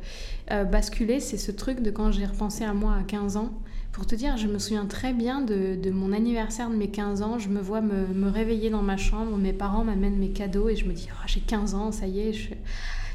[0.50, 1.20] euh, basculer.
[1.20, 3.52] C'est ce truc de quand j'ai repensé à moi à 15 ans.
[3.96, 7.40] Pour te dire, je me souviens très bien de, mon anniversaire de mes 15 ans.
[7.40, 10.84] Je me vois me, réveiller dans ma chambre, mes parents m'amènent mes cadeaux et je
[10.84, 12.50] me dis, oh, j'ai 15 ans, ça y est, je,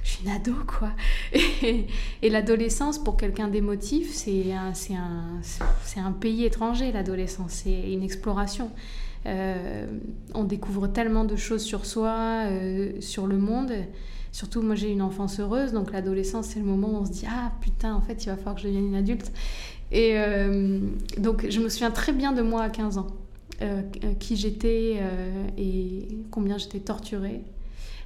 [0.03, 0.89] suis une ado, quoi.
[2.23, 7.61] Et, l'adolescence, pour quelqu'un d'émotif, c'est un pays étranger, l'adolescence.
[7.63, 8.71] C'est une exploration.
[9.27, 9.87] Euh,
[10.33, 13.73] on découvre tellement de choses sur soi, euh, sur le monde.
[14.33, 17.27] Surtout, moi, j'ai une enfance heureuse, donc l'adolescence, c'est le moment où on se dit
[17.29, 19.33] Ah putain, en fait, il va falloir que je devienne une adulte.
[19.93, 20.79] Et euh,
[21.19, 23.09] donc, je me souviens très bien de moi à 15 ans,
[23.63, 23.83] euh,
[24.21, 27.43] qui j'étais euh, et combien j'étais torturée.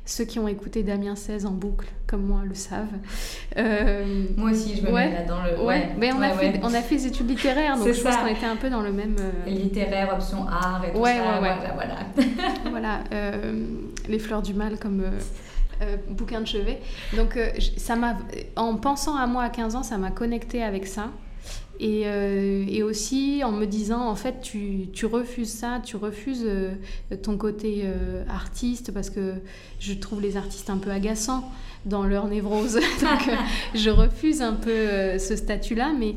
[0.07, 2.89] Ceux qui ont écouté Damien 16 en boucle, comme moi, le savent.
[4.37, 5.63] moi aussi, je me mets là dans le.
[5.63, 8.27] Ouais, mais on, a fait, on a fait des études littéraires, donc je pense qu'on
[8.27, 9.17] était un peu dans le même.
[9.47, 11.39] Littéraire, option art et tout ça.
[11.39, 11.99] Voilà, voilà.
[12.71, 13.01] voilà
[14.09, 15.05] les fleurs du mal, comme.
[16.09, 16.81] bouquin de chevet.
[17.17, 17.39] Donc,
[17.77, 18.17] ça m'a,
[18.57, 21.11] en pensant à moi à 15 ans, ça m'a connecté avec ça.
[21.83, 26.75] Euh, et, aussi en me disant, en fait, tu, tu refuses ça, tu refuses euh,
[27.23, 29.35] ton côté euh, artiste, parce que
[29.81, 31.51] je trouve les artistes un peu agaçants
[31.85, 32.75] dans leur névrose.
[33.01, 33.31] Donc,
[33.75, 36.15] je refuse un peu ce statut-là, mais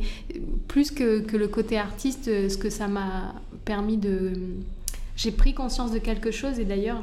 [0.67, 4.33] plus que, que, le côté artiste, ce que ça m'a permis de
[5.17, 7.01] j'ai pris conscience de quelque chose et d'ailleurs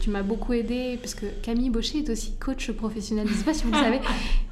[0.00, 3.44] tu m'as beaucoup aidé parce que Camille Baucher est aussi coach professionnel, je ne sais
[3.44, 4.00] pas si vous le savez,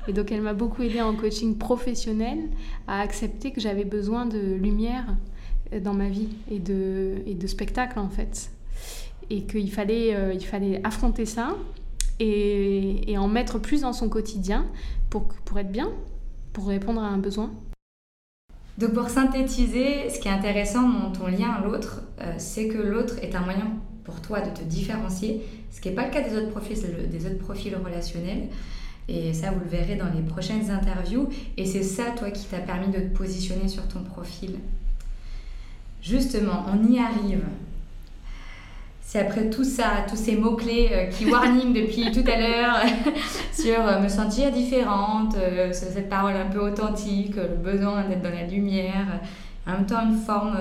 [0.08, 2.38] et donc elle m'a beaucoup aidé en coaching professionnel
[2.86, 5.06] à accepter que j'avais besoin de lumière
[5.80, 8.50] dans ma vie et de, et de spectacle en fait
[9.30, 11.56] et qu'il fallait, euh, il fallait affronter ça
[12.20, 14.66] et, et, en mettre plus dans son quotidien
[15.10, 15.90] pour, pour être bien,
[16.52, 17.50] pour répondre à un besoin.
[18.78, 22.78] Donc pour synthétiser, ce qui est intéressant dans ton lien à l'autre, euh, c'est que
[22.78, 23.72] l'autre est un moyen
[24.04, 26.78] pour toi de te différencier, ce qui n'est pas le cas des autres profils,
[27.10, 28.48] des autres profils relationnels.
[29.08, 31.28] Et ça, vous le verrez dans les prochaines interviews.
[31.56, 34.56] Et c'est ça, toi, qui t'a permis de te positionner sur ton profil.
[36.02, 37.42] Justement, on y arrive
[39.06, 42.80] c'est après tout ça, tous ces mots-clés euh, qui warning depuis tout à l'heure
[43.52, 48.30] sur euh, me sentir différente, euh, cette parole un peu authentique, le besoin d'être dans
[48.30, 49.20] la lumière,
[49.64, 50.58] en même temps une forme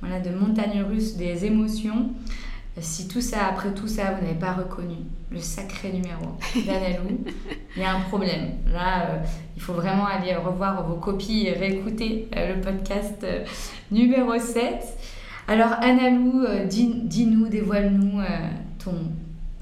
[0.00, 2.08] voilà, de montagne russe des émotions.
[2.80, 4.96] Si tout ça, après tout ça, vous n'avez pas reconnu
[5.30, 7.22] le sacré numéro d'Analou,
[7.76, 8.54] il y a un problème.
[8.72, 9.22] Là,
[9.56, 13.24] il faut vraiment aller revoir vos copies et réécouter le podcast
[13.92, 14.64] numéro 7.
[15.46, 18.24] Alors, Analou, euh, dis-nous, dévoile-nous euh,
[18.82, 18.94] ton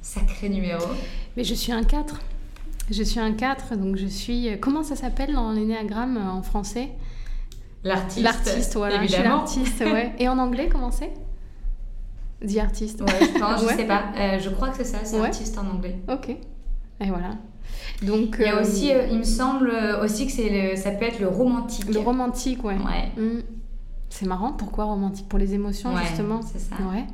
[0.01, 0.85] sacré numéro.
[1.37, 2.21] Mais je suis un 4.
[2.91, 4.49] Je suis un 4, donc je suis.
[4.49, 6.91] Euh, comment ça s'appelle dans l'énéagramme en français?
[7.83, 8.23] L'artiste.
[8.23, 9.03] L'artiste, voilà.
[9.03, 9.45] Évidemment.
[9.45, 10.13] Je suis l'artiste, ouais.
[10.21, 11.13] Et en anglais, comment c'est?
[12.47, 13.01] The artist.
[13.01, 14.05] Ouais, je pense, je sais pas.
[14.39, 15.99] je crois que c'est ça, c'est artiste en anglais.
[16.09, 16.29] Ok.
[16.31, 17.37] Et voilà.
[18.03, 21.29] Donc, il y a aussi, il me semble aussi que c'est ça peut être le
[21.29, 21.93] romantique.
[21.93, 22.77] Le romantique, ouais.
[22.77, 23.21] Ouais.
[23.21, 23.41] Mm.
[24.13, 25.27] C'est marrant, pourquoi romantique?
[25.27, 26.41] Pour les émotions, justement?
[26.43, 26.77] C'est ça.
[26.93, 27.05] Ouais.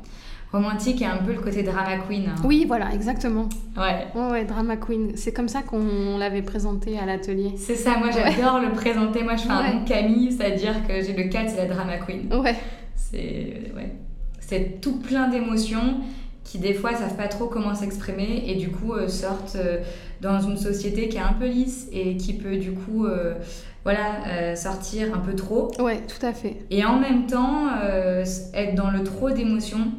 [0.51, 2.25] Romantique et un peu le côté drama queen.
[2.27, 2.41] Hein.
[2.43, 3.47] Oui, voilà, exactement.
[3.77, 4.07] Ouais.
[4.15, 5.13] ouais, drama queen.
[5.15, 7.53] C'est comme ça qu'on l'avait présenté à l'atelier.
[7.55, 9.23] C'est ça, moi j'adore le présenter.
[9.23, 12.33] Moi je fais un nom Camille, c'est-à-dire que j'ai le 4, c'est la drama queen.
[12.33, 12.55] Ouais.
[12.95, 13.95] C'est ouais.
[14.41, 16.01] C'est tout plein d'émotions
[16.43, 19.77] qui des fois savent pas trop comment s'exprimer et du coup euh, sortent euh,
[20.21, 23.35] dans une société qui est un peu lisse et qui peut du coup euh,
[23.83, 25.71] voilà, euh, sortir un peu trop.
[25.79, 26.57] Ouais, tout à fait.
[26.69, 29.91] Et en même temps, euh, être dans le trop d'émotions,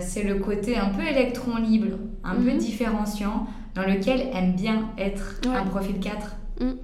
[0.00, 2.58] c'est le côté un peu électron libre, un peu mhm.
[2.58, 6.36] différenciant, dans lequel aime bien être un profil 4.
[6.60, 6.76] Mhm.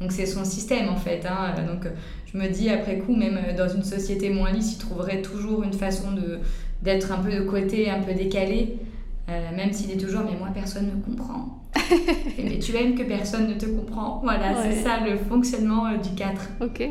[0.00, 1.26] Donc c'est son système en fait.
[1.26, 1.54] Hein.
[1.66, 1.86] Donc
[2.32, 5.74] je me dis après coup, même dans une société moins lisse, il trouverait toujours une
[5.74, 6.40] façon de
[6.80, 8.78] d'être un peu de côté, un peu décalé,
[9.28, 11.61] même s'il est toujours mais moi personne ne comprend.
[12.38, 14.20] Mais tu aimes que personne ne te comprend.
[14.22, 16.50] Voilà, c'est ça le fonctionnement euh, du 4.
[16.60, 16.88] Ok.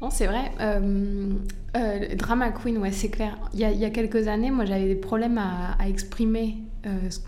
[0.00, 0.52] Bon, c'est vrai.
[0.60, 1.32] Euh,
[1.76, 3.38] euh, drama Queen, ouais, c'est clair.
[3.54, 6.56] Il y, a, il y, a, quelques années, moi, j'avais des problèmes à, exprimer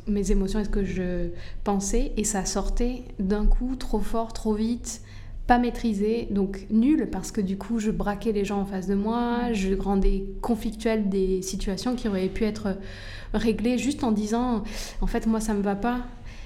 [0.07, 1.31] mes émotions et ce que je
[1.65, 5.01] pensais, et ça sortait d'un coup trop fort, trop vite,
[5.47, 8.95] pas maîtrisé, donc nul, parce que du coup, je braquais les gens en face de
[8.95, 12.77] moi, je rendais conflictuelles des situations qui auraient pu être
[13.33, 14.63] réglées juste en disant,
[15.01, 16.01] en fait, moi, ça me va pas,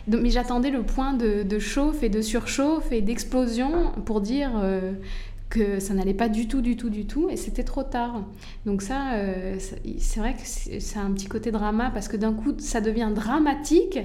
[0.08, 4.92] mais j'attendais le point de, chauffe et de surchauffe et d'explosion pour dire euh,
[5.50, 8.22] que ça n'allait pas du tout, du tout, du tout, et c'était trop tard.
[8.64, 9.58] Donc ça, euh,
[9.98, 13.98] c'est vrai que c'est un petit côté drama, parce que d'un coup, ça devient dramatique,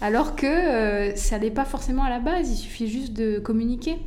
[0.00, 3.98] alors que euh, ça n'allait pas forcément à la base, il suffit juste de communiquer.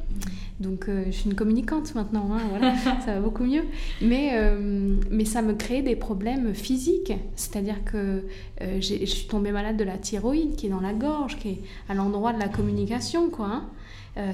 [0.60, 3.64] Donc euh, je suis une communicante maintenant, hein, voilà, ça va beaucoup mieux.
[4.02, 7.14] Mais, euh, mais ça me crée des problèmes physiques.
[7.36, 8.24] C'est-à-dire que
[8.62, 11.62] euh, je suis tombée malade de la thyroïde qui est dans la gorge, qui est
[11.90, 13.30] à l'endroit de la communication.
[13.30, 13.48] quoi.
[13.48, 13.66] Hein.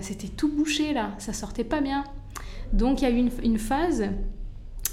[0.01, 2.03] C'était tout bouché là, ça sortait pas bien.
[2.73, 4.09] Donc il y a eu une, une phase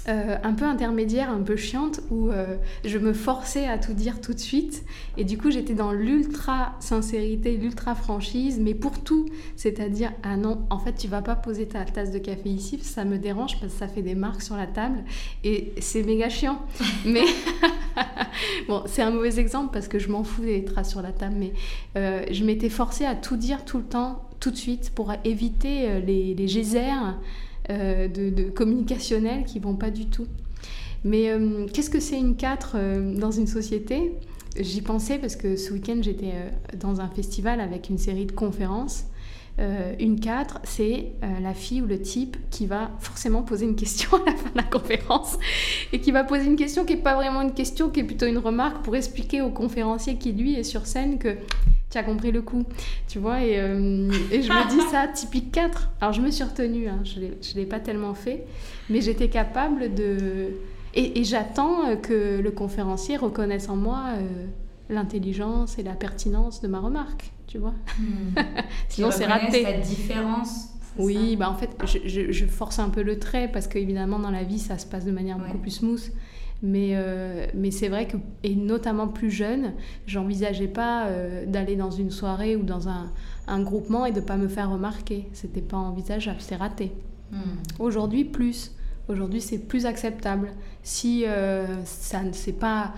[0.07, 4.21] euh, un peu intermédiaire, un peu chiante, où euh, je me forçais à tout dire
[4.21, 4.83] tout de suite.
[5.17, 9.27] Et du coup, j'étais dans l'ultra sincérité, l'ultra franchise, mais pour tout.
[9.55, 13.05] C'est-à-dire, ah non, en fait, tu vas pas poser ta tasse de café ici, ça
[13.05, 15.03] me dérange parce que ça fait des marques sur la table.
[15.43, 16.59] Et c'est méga chiant.
[17.05, 17.25] mais
[18.67, 21.35] bon, c'est un mauvais exemple parce que je m'en fous des traces sur la table,
[21.37, 21.53] mais
[21.97, 26.01] euh, je m'étais forcée à tout dire tout le temps, tout de suite, pour éviter
[26.01, 27.15] les, les geysers
[27.71, 30.25] euh, de, communicationnels qui vont pas du tout.
[31.03, 34.13] Mais euh, qu'est-ce que c'est une 4 euh, dans une société?
[34.59, 36.33] J'y pensais parce que ce week-end j'étais
[36.79, 39.05] dans un festival avec une série de conférences.
[39.99, 44.31] une 4, c'est la fille ou le type qui va forcément poser une question à
[44.31, 45.37] la fin de la conférence
[45.93, 48.25] et qui va poser une question qui n'est pas vraiment une question, qui est plutôt
[48.25, 51.37] une remarque pour expliquer au conférencier qui lui est sur scène que
[51.89, 52.63] tu as compris le coup,
[53.07, 53.43] tu vois.
[53.43, 55.89] Et, euh, et je me dis ça, typique 4.
[56.01, 58.45] Alors je me suis retenue, hein, je ne l'ai pas tellement fait,
[58.89, 60.51] mais j'étais capable de...
[60.95, 64.45] Et, j'attends que le conférencier reconnaisse en moi euh,
[64.89, 67.75] l'intelligence et la pertinence de ma remarque, tu vois.
[67.99, 68.35] Hmm.
[68.89, 69.63] Sinon c'est raté.
[69.63, 70.69] cette différence.
[70.97, 74.43] Oui, bah en fait, je, je, force un peu le trait parce qu'évidemment dans la
[74.43, 76.11] vie ça se passe de manière beaucoup plus smooth.
[76.61, 79.73] Mais, euh, mais c'est vrai que, et notamment plus jeune,
[80.05, 83.11] j'envisageais pas euh, d'aller dans une soirée ou dans un,
[83.47, 85.27] un groupement et de pas me faire remarquer.
[85.31, 86.91] C'était pas envisageable, c'est raté.
[87.31, 87.59] Hmm.
[87.79, 88.75] Aujourd'hui, plus.
[89.07, 90.51] Aujourd'hui, c'est plus acceptable.
[90.83, 92.93] Si euh, ça ne c'est pas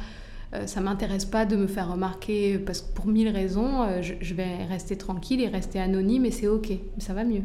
[0.65, 4.65] ça m'intéresse pas de me faire remarquer parce que pour mille raisons, je, je, vais
[4.65, 7.43] rester tranquille et rester anonyme et c'est ok, ça va mieux.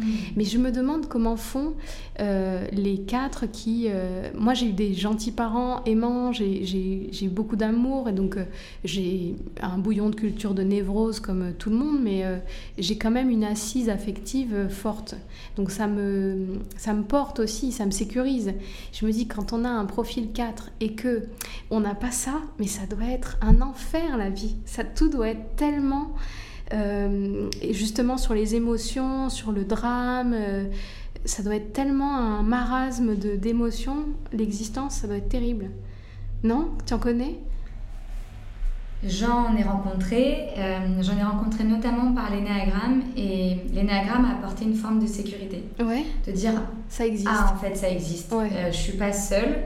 [0.00, 0.04] Mm.
[0.36, 1.74] Mais je me demande comment font
[2.20, 3.86] euh, les quatre qui...
[3.88, 8.44] Euh, moi, j'ai eu des gentils parents aimants, j'ai beaucoup d'amour, et donc euh,
[8.84, 12.24] j'ai un bouillon de culture de névrose comme tout le monde, mais
[12.78, 15.14] j'ai quand même une assise affective forte.
[15.56, 18.52] Donc ça me, ça me porte aussi, ça me sécurise.
[18.92, 21.24] Je me dis, quand on a un profil 4 et que
[21.70, 24.56] on n'a pas ça, mais ça doit être un enfer, la vie.
[24.64, 26.12] Ça, tout doit être tellement...
[26.72, 30.64] Euh, et justement sur les émotions, sur le drame, euh,
[31.24, 35.70] ça doit être tellement un marasme d'émotions, l'existence, ça doit être terrible.
[36.42, 36.70] Non?
[36.86, 37.38] Tu en connais?
[39.04, 44.74] J'en ai rencontré, euh, j'en ai rencontré notamment par l'énéagramme et l'énéagramme a apporté une
[44.76, 45.64] forme de sécurité.
[45.80, 46.04] Ouais.
[46.24, 46.52] De dire
[46.88, 47.28] ça existe.
[47.28, 48.32] Ah en fait ça existe.
[48.32, 48.48] Ouais.
[48.70, 49.58] je suis pas seule.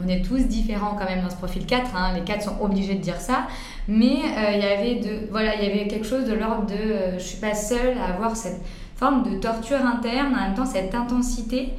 [0.00, 2.12] On est tous différents quand même dans ce profil 4, hein.
[2.14, 3.46] les 4 sont obligés de dire ça,
[3.88, 5.00] mais euh, il y avait
[5.30, 8.14] voilà, il y avait quelque chose de l'ordre de euh, je suis pas seule à
[8.14, 8.62] avoir cette
[8.96, 11.74] forme de torture interne, en même temps cette intensité,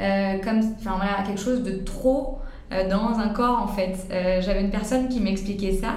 [0.00, 0.60] euh, comme
[1.26, 2.38] quelque chose de trop
[2.90, 3.96] dans un corps en fait.
[4.40, 5.94] J'avais une personne qui m'expliquait ça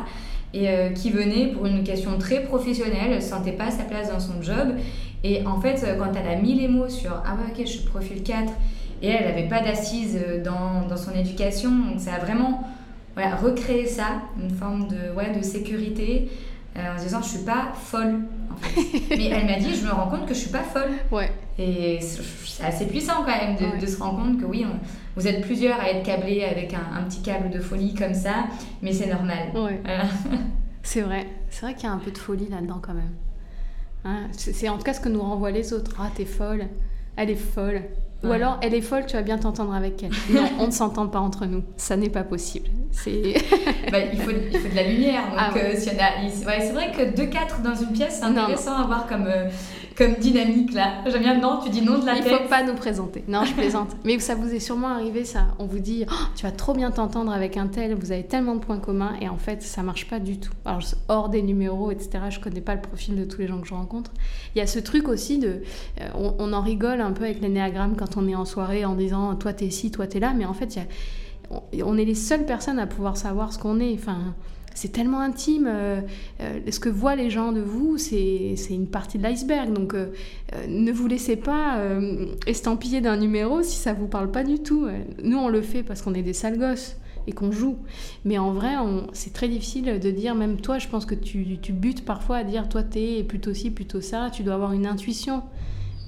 [0.54, 4.42] et qui venait pour une question très professionnelle, ne sentait pas sa place dans son
[4.42, 4.76] job.
[5.24, 7.86] Et en fait, quand elle a mis les mots sur Ah ouais, ok, je suis
[7.86, 8.54] profil 4
[9.02, 11.72] et elle n'avait pas d'assises euh, dans, dans, son éducation.
[11.72, 12.68] Donc ça a vraiment
[13.16, 16.30] voilà, recréé ça, une forme de, ouais, de sécurité,
[16.78, 18.22] euh, en se disant je suis pas folle.
[18.52, 19.02] En fait.
[19.18, 20.92] Mais elle m'a dit je me rends compte que je suis pas folle.
[21.12, 21.32] Ouais.
[21.58, 24.66] Et c'est assez puissant quand même de, de, se rendre compte que oui,
[25.16, 28.46] vous êtes plusieurs à être câblés avec un, un, petit câble de folie comme ça,
[28.82, 29.50] mais c'est normal.
[29.54, 29.82] Ouais.
[30.84, 31.26] c'est vrai.
[31.50, 33.12] C'est vrai qu'il y a un peu de folie là-dedans quand même.
[34.06, 35.96] Hein c'est en tout cas ce que nous renvoient les autres.
[36.00, 36.68] Ah, t'es folle.
[37.18, 37.82] Elle est folle.
[38.24, 40.12] Ou alors, elle est folle, tu vas bien t'entendre avec elle.
[40.30, 41.64] Non, on ne s'entend pas entre nous.
[41.78, 42.70] Ça n'est pas possible.
[42.92, 43.34] C'est...
[43.92, 45.24] bah, il, faut, il, faut, de la lumière.
[45.30, 48.76] Donc, ah euh, si a, ouais, c'est vrai que 2-4 dans une pièce, c'est intéressant
[48.76, 49.50] à voir comme, euh,
[49.98, 50.96] comme dynamique là.
[51.08, 52.24] J'aime bien, non, tu dis non de la tête.
[52.26, 53.24] Il ne faut pas nous présenter.
[53.28, 53.96] Non, je plaisante.
[54.04, 55.48] Mais ça vous est sûrement arrivé ça.
[55.60, 58.56] On vous dit, oh, tu vas trop bien t'entendre avec un tel, vous avez tellement
[58.56, 59.14] de points communs.
[59.22, 60.54] Et en fait, ça marche pas du tout.
[60.66, 63.68] Alors, hors des numéros, etc., je connais pas le profil de tous les gens que
[63.68, 64.12] je rencontre.
[64.56, 65.62] Il y a ce truc aussi de.
[66.02, 68.96] Euh, on, on, en rigole un peu avec l'énéagramme quand on est en soirée en
[68.96, 70.34] disant, toi t'es ci, toi t'es là.
[70.34, 70.80] Mais en fait,
[71.84, 73.94] on est les seules personnes à pouvoir savoir ce qu'on est.
[73.94, 74.36] Enfin
[74.80, 75.68] c'est tellement intime.
[75.70, 76.02] Euh,
[76.40, 79.74] euh, ce que voient les gens de vous, c'est une partie de l'iceberg.
[79.74, 80.08] Donc euh,
[80.68, 81.78] ne vous laissez pas
[82.48, 84.88] estampiller d'un numéro si ça vous parle pas du tout.
[85.24, 87.78] Nous, on le fait parce qu'on est des sales gosses et qu'on joue.
[88.26, 88.76] Mais en vrai,
[89.14, 92.44] c'est très difficile de dire, même toi, je pense que tu, tu butes parfois à
[92.44, 95.44] dire, toi, t'es plutôt ci, plutôt ça, tu dois avoir une intuition.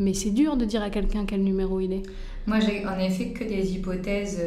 [0.02, 2.04] Mais c'est dur de dire à quelqu'un quel numéro il est.
[2.48, 4.42] Moi, j'ai en effet que des hypothèses.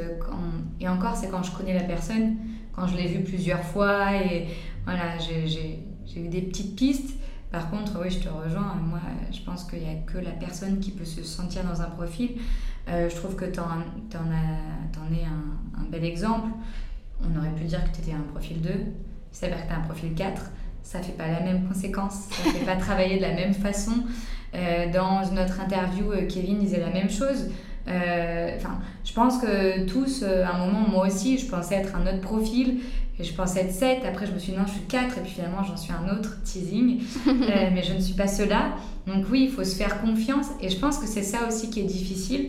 [0.80, 2.36] Et encore, c'est quand je connais la personne
[2.74, 4.48] quand je l'ai vu plusieurs fois et
[4.84, 5.80] voilà, j'ai
[6.16, 7.16] eu des petites pistes.
[7.50, 8.74] Par contre, oui, je te rejoins.
[8.74, 8.98] Moi,
[9.30, 12.32] je pense qu'il n'y a que la personne qui peut se sentir dans un profil.
[12.88, 16.48] Euh, je trouve que tu en, en, es un, un, bel exemple.
[17.22, 18.70] On aurait pu dire que tu étais un profil 2.
[18.70, 18.84] Il
[19.30, 20.50] s'avère que tu as un profil 4.
[20.82, 22.26] Ça ne fait pas la même conséquence.
[22.30, 24.02] Ça ne fait pas travailler de la même façon.
[24.54, 27.50] Euh, dans notre interview, euh, Kevin disait la même chose.
[27.88, 32.02] Euh, enfin, je pense que tous, à un moment, moi aussi, je pensais être un
[32.02, 32.80] autre profil.
[33.18, 35.20] Et je pensais être 7, après je me suis dit non, je suis 4, et
[35.20, 37.00] puis finalement j'en suis un autre, teasing.
[37.26, 38.72] Mais je ne suis pas cela.
[39.06, 40.48] Donc oui, il faut se faire confiance.
[40.60, 42.48] Et je pense que c'est ça aussi qui est difficile.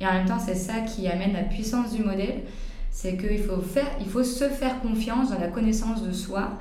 [0.00, 2.42] Et en même temps, c'est ça qui amène la puissance du modèle.
[2.92, 6.58] C'est qu'il faut, faire, il faut se faire confiance dans la connaissance de soi.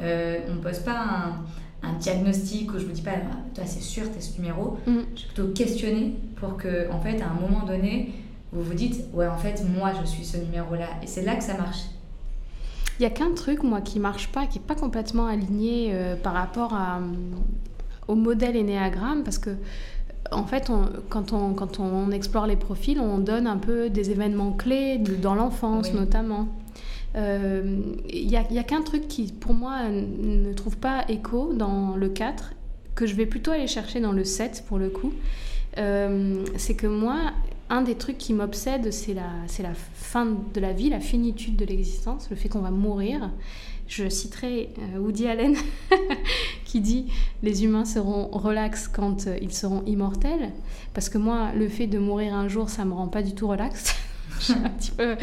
[0.00, 1.44] on ne pose pas un,
[1.82, 3.12] un diagnostic où je me dis pas,
[3.54, 4.78] toi c'est sûr, tu es ce numéro.
[4.86, 5.00] Mm.
[5.14, 8.12] Je vais plutôt questionner pour que, en fait, à un moment donné,
[8.52, 10.88] vous vous dites, ouais, en fait, moi je suis ce numéro-là.
[11.02, 11.84] Et c'est là que ça marche.
[12.98, 16.16] Il y a qu'un truc, moi, qui marche pas, qui est pas complètement aligné euh,
[16.16, 17.00] par rapport à, euh,
[18.08, 19.50] au modèle Enneagramme, parce que
[20.32, 24.10] en fait, on, quand, on, quand on explore les profils, on donne un peu des
[24.10, 26.48] événements clés dans l'enfance notamment.
[27.16, 27.62] Il euh,
[28.12, 32.52] n'y a, qu'un truc qui, pour moi, ne trouve pas écho dans le 4,
[32.94, 35.12] que je vais plutôt aller chercher dans le 7 pour le coup.
[35.78, 37.32] Euh, c'est que moi,
[37.70, 41.64] un des trucs qui m'obsède, c'est la, la fin de la vie, la finitude de
[41.64, 43.30] l'existence, le fait qu'on va mourir.
[43.88, 45.56] Je citerai euh, Woody Allen
[46.66, 47.06] qui dit
[47.42, 50.52] les humains seront relax quand ils seront immortels,
[50.92, 53.48] parce que moi, le fait de mourir un jour, ça me rend pas du tout
[53.48, 53.94] relax.
[54.38, 54.54] je suis
[54.98, 55.16] un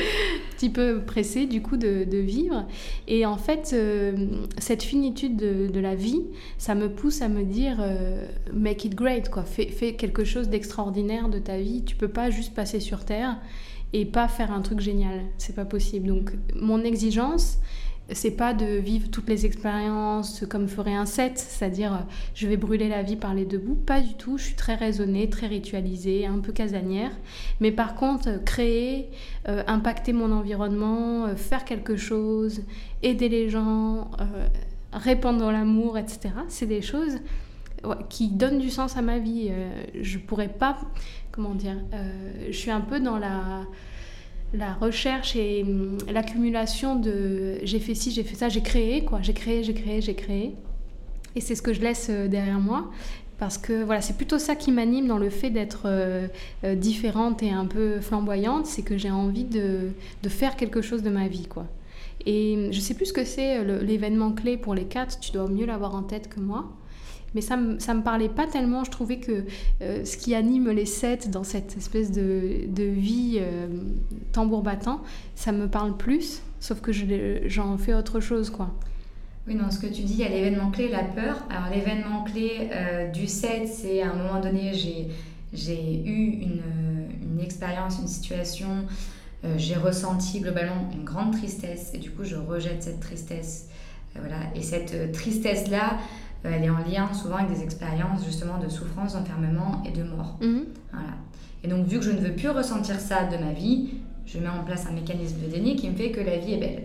[0.56, 2.66] petit peu, pressée du coup de, vivre.
[3.08, 6.24] Et en fait, euh, cette finitude de, de, la vie,
[6.58, 9.44] ça me pousse à me dire euh, make it great, quoi.
[9.44, 11.84] Fais, fais quelque chose d'extraordinaire de ta vie.
[11.84, 13.38] Tu peux pas juste passer sur Terre
[13.94, 15.22] et pas faire un truc génial.
[15.38, 16.08] C'est pas possible.
[16.08, 17.60] Donc, mon exigence,
[18.10, 21.98] c'est pas de vivre toutes les expériences comme ferait un set, c'est-à-dire euh,
[22.36, 23.76] je vais brûler la vie par les deux bouts.
[23.76, 24.38] Pas du tout.
[24.38, 27.12] Je suis très raisonnée, très ritualisée, un peu casanière.
[27.62, 29.10] Mais par contre, euh, créer,
[29.48, 32.64] euh, impacter mon environnement, faire quelque chose,
[33.04, 34.12] aider les gens,
[34.92, 36.34] répandre l'amour, etc.
[36.50, 37.20] C'est des choses
[38.10, 39.52] qui donnent du sens à ma vie.
[40.00, 40.78] Je pourrais pas,
[41.32, 41.78] comment dire,
[42.48, 43.66] je suis un peu dans la
[44.54, 49.20] la recherche et hum, l'accumulation de j'ai fait ci, j'ai fait ça, j'ai créé quoi,
[49.22, 50.56] j'ai créé, j'ai créé, j'ai créé.
[51.36, 52.92] Et c'est ce que je laisse euh, derrière moi
[53.40, 56.28] parce que voilà, c'est plutôt ça qui m'anime dans le fait d'être euh,
[56.64, 59.90] euh, différente et un peu flamboyante, c'est que j'ai envie de,
[60.22, 61.66] de, faire quelque chose de ma vie quoi.
[62.26, 65.50] Et hum, je sais plus ce que c'est l'événement clé pour les quatre, tu dois
[65.50, 66.72] mieux l'avoir en tête que moi
[67.36, 68.84] mais ça me, ça me parlait pas tellement.
[68.84, 69.46] Je trouvais que
[69.82, 73.68] euh, ce qui anime les sept dans cette espèce de, de vie euh,
[74.32, 75.02] tambour battant,
[75.36, 78.74] ça me parle plus, sauf que j'en fais autre chose, quoi.
[79.46, 81.44] Oui, dans ce que tu dis, il y a l'événement clé, la peur.
[81.50, 86.62] Alors, l'événement clé euh, du 7, c'est à un moment donné, j'ai eu une,
[87.22, 88.86] une expérience, une situation,
[89.58, 93.68] j'ai ressenti globalement une grande tristesse, et du coup, je rejette cette tristesse.
[94.16, 94.38] Voilà.
[94.56, 95.98] Et cette tristesse-là,
[96.44, 100.38] elle est en lien souvent avec des expériences justement de souffrance, d'enfermement et de mort.
[100.42, 100.66] -hmm.
[100.92, 101.14] Voilà.
[101.64, 103.92] Et donc, vu que je ne veux plus ressentir ça de ma vie,
[104.26, 106.58] je mets en place un mécanisme de déni qui me fait que la vie est
[106.58, 106.84] belle.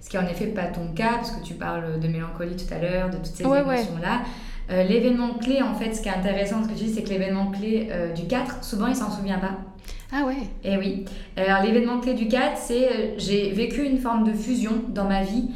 [0.00, 2.72] Ce qui est en effet pas ton cas, parce que tu parles de mélancolie tout
[2.72, 4.18] à l'heure, de toutes ces ouais, émotions-là.
[4.18, 4.26] Ouais.
[4.70, 7.08] Euh, l'événement clé, en fait, ce qui est intéressant, ce que tu dis, c'est que
[7.08, 9.56] l'événement clé euh, du 4, souvent, il s'en souvient pas.
[10.12, 11.04] Ah ouais Et oui.
[11.36, 15.22] Alors, l'événement clé du 4, c'est euh, j'ai vécu une forme de fusion dans ma
[15.22, 15.50] vie.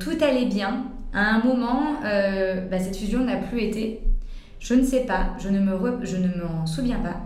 [0.00, 4.00] tout allait bien, à un moment, euh, bah, cette fusion n'a plus été.
[4.58, 5.98] Je ne sais pas, je ne me re...
[6.02, 7.20] je ne m'en souviens pas.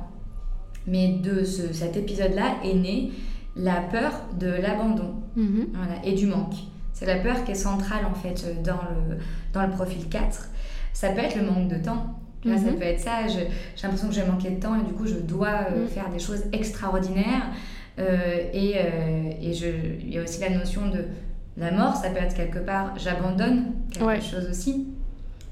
[0.87, 3.11] Mais de ce, cet épisode-là est née
[3.57, 6.55] la peur de l'abandon voilà, et du manque.
[6.93, 9.17] C'est la peur qui est centrale en fait dans le,
[9.53, 10.49] dans le profil 4.
[10.93, 12.19] Ça peut être le manque de temps.
[12.45, 13.27] Là, ça peut être ça.
[13.27, 13.49] J'ai
[13.83, 15.89] l'impression que j'ai manqué de temps et du coup, je dois euh, -hmm.
[15.89, 17.51] faire des choses extraordinaires.
[17.99, 19.67] Euh, et euh, et je,
[20.01, 21.01] il y a aussi la notion de
[21.57, 24.21] la mort, ça peut être quelque part, j'abandonne quelque ouais.
[24.21, 24.89] chose aussi.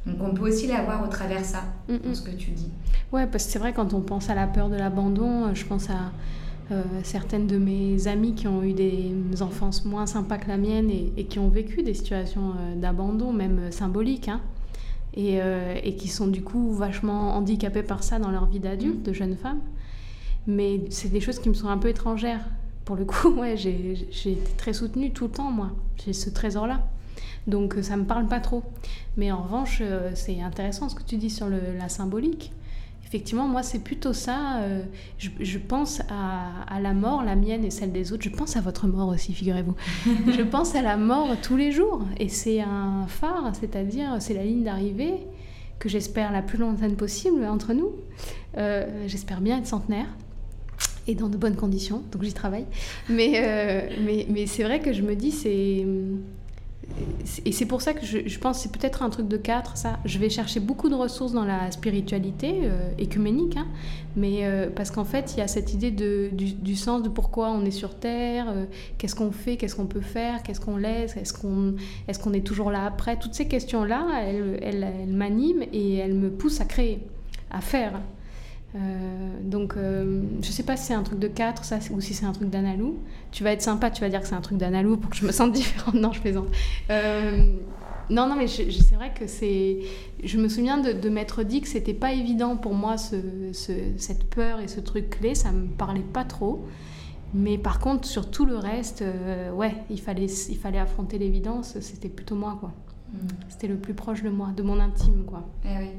[0.07, 2.71] Donc on peut aussi la voir au travers ça, mm dans ce que tu dis.
[3.13, 5.89] Ouais, parce que c'est vrai, quand on pense à la peur de l'abandon, je pense
[5.89, 6.13] à
[6.73, 10.91] euh, certaines de mes amies qui ont eu des enfances moins sympas que la mienne
[10.91, 14.41] et, et qui ont vécu des situations euh, d'abandon, même symboliques, hein,
[15.15, 19.03] et, euh, et, qui sont du coup vachement handicapées par ça dans leur vie d'adulte,
[19.03, 19.61] de jeunes femmes.
[20.47, 22.45] Mais c'est des choses qui me sont un peu étrangères
[22.85, 25.71] pour le coup, ouais, j'ai été très soutenue tout le temps, moi.
[26.05, 26.87] J'ai ce trésor-là.
[27.47, 28.63] Donc ça me parle pas trop.
[29.17, 32.53] Mais en revanche, euh, c'est intéressant ce que tu dis sur le, la symbolique.
[33.07, 34.59] Effectivement, moi, c'est plutôt ça.
[34.63, 34.83] Euh,
[35.19, 38.25] je, je, pense à, à, la mort, la mienne et celle des autres.
[38.25, 39.77] Je pense à votre mort aussi, figurez-vous.
[40.37, 42.03] je pense à la mort tous les jours.
[42.19, 45.15] Et c'est un phare, c'est-à-dire, c'est la ligne d'arrivée
[45.79, 47.93] que j'espère la plus lointaine possible entre nous.
[48.57, 50.07] Euh, j'espère bien être centenaire
[51.07, 52.67] et dans de bonnes conditions, donc j'y travaille.
[53.09, 55.85] Mais, euh, mais, mais c'est vrai que je me dis, c'est.
[57.45, 59.99] Et c'est pour ça que je, je pense c'est peut-être un truc de 4, ça.
[60.05, 63.67] Je vais chercher beaucoup de ressources dans la spiritualité euh, écuménique, hein,
[64.17, 67.51] mais euh, parce qu'en fait, il y a cette idée de, du, sens de pourquoi
[67.51, 68.65] on est sur Terre, euh,
[68.99, 71.75] qu'est-ce qu'on fait, qu'est-ce qu'on peut faire, qu'est-ce qu'on laisse, est-ce qu'on
[72.09, 73.19] est, qu'on est toujours là après?
[73.19, 77.01] Toutes ces questions-là, elles, elles, elles m'animent et elles me poussent à créer,
[77.51, 78.01] à faire.
[78.75, 78.79] Euh,
[79.43, 82.27] donc, euh, je sais pas si c'est un truc de 4 ça, ou si c'est
[82.27, 82.99] un truc d'Analou.
[83.31, 85.27] Tu vas être sympa, tu vas dire que c'est un truc d'Analou pour que je
[85.27, 85.95] me sente différente.
[85.95, 86.49] Non, je plaisante.
[86.91, 87.55] Euh,
[88.11, 89.79] non, non, mais c'est vrai que c'est.
[90.23, 93.17] Je me souviens de, de m'être dit que c'était pas évident pour moi ce,
[93.53, 96.65] ce, cette peur et ce truc clé, ça me parlait pas trop.
[97.33, 101.81] Mais par contre, sur tout le reste, euh, ouais, il fallait, il fallait affronter l'évidence,
[101.81, 102.73] c'était plutôt moi, quoi.
[103.13, 103.17] Mmh.
[103.49, 105.45] C'était le plus proche de moi, de mon intime, quoi.
[105.65, 105.91] Eh oui.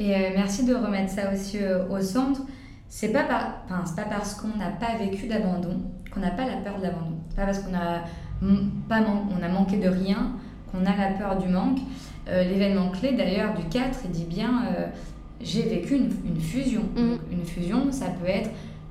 [0.00, 2.40] Et euh, merci de remettre ça aussi euh, au centre.
[2.88, 3.62] C'est pas, par...
[3.66, 7.18] enfin, pas parce qu'on n'a pas vécu d'abandon qu'on n'a pas la peur de l'abandon.
[7.36, 8.02] pas parce qu'on a,
[8.88, 9.26] pas man...
[9.38, 10.32] on a manqué de rien
[10.72, 11.78] qu'on a la peur du manque.
[12.28, 14.86] Euh, L'événement clé d'ailleurs du 4, il dit bien euh,
[15.40, 16.82] j'ai vécu une, une fusion.
[16.96, 17.18] Mm.
[17.32, 18.50] Une fusion, ça peut être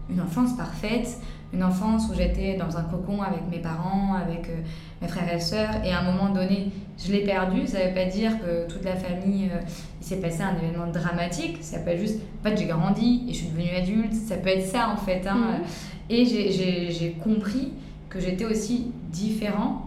[0.09, 1.19] une enfance parfaite,
[1.53, 4.61] une enfance où j'étais dans un cocon avec mes parents, avec euh,
[5.01, 6.71] mes frères et sœurs, et à un moment donné,
[7.03, 7.65] je l'ai perdu.
[7.65, 9.59] Ça ne veut pas dire que toute la famille, euh,
[9.99, 11.57] il s'est passé un événement dramatique.
[11.61, 14.13] Ça peut être juste, en fait, j'ai grandi et je suis devenue adulte.
[14.13, 15.25] Ça peut être ça, en fait.
[15.27, 15.35] Hein.
[15.35, 16.11] Mm -hmm.
[16.11, 17.71] Et j'ai compris
[18.09, 19.85] que j'étais aussi différent.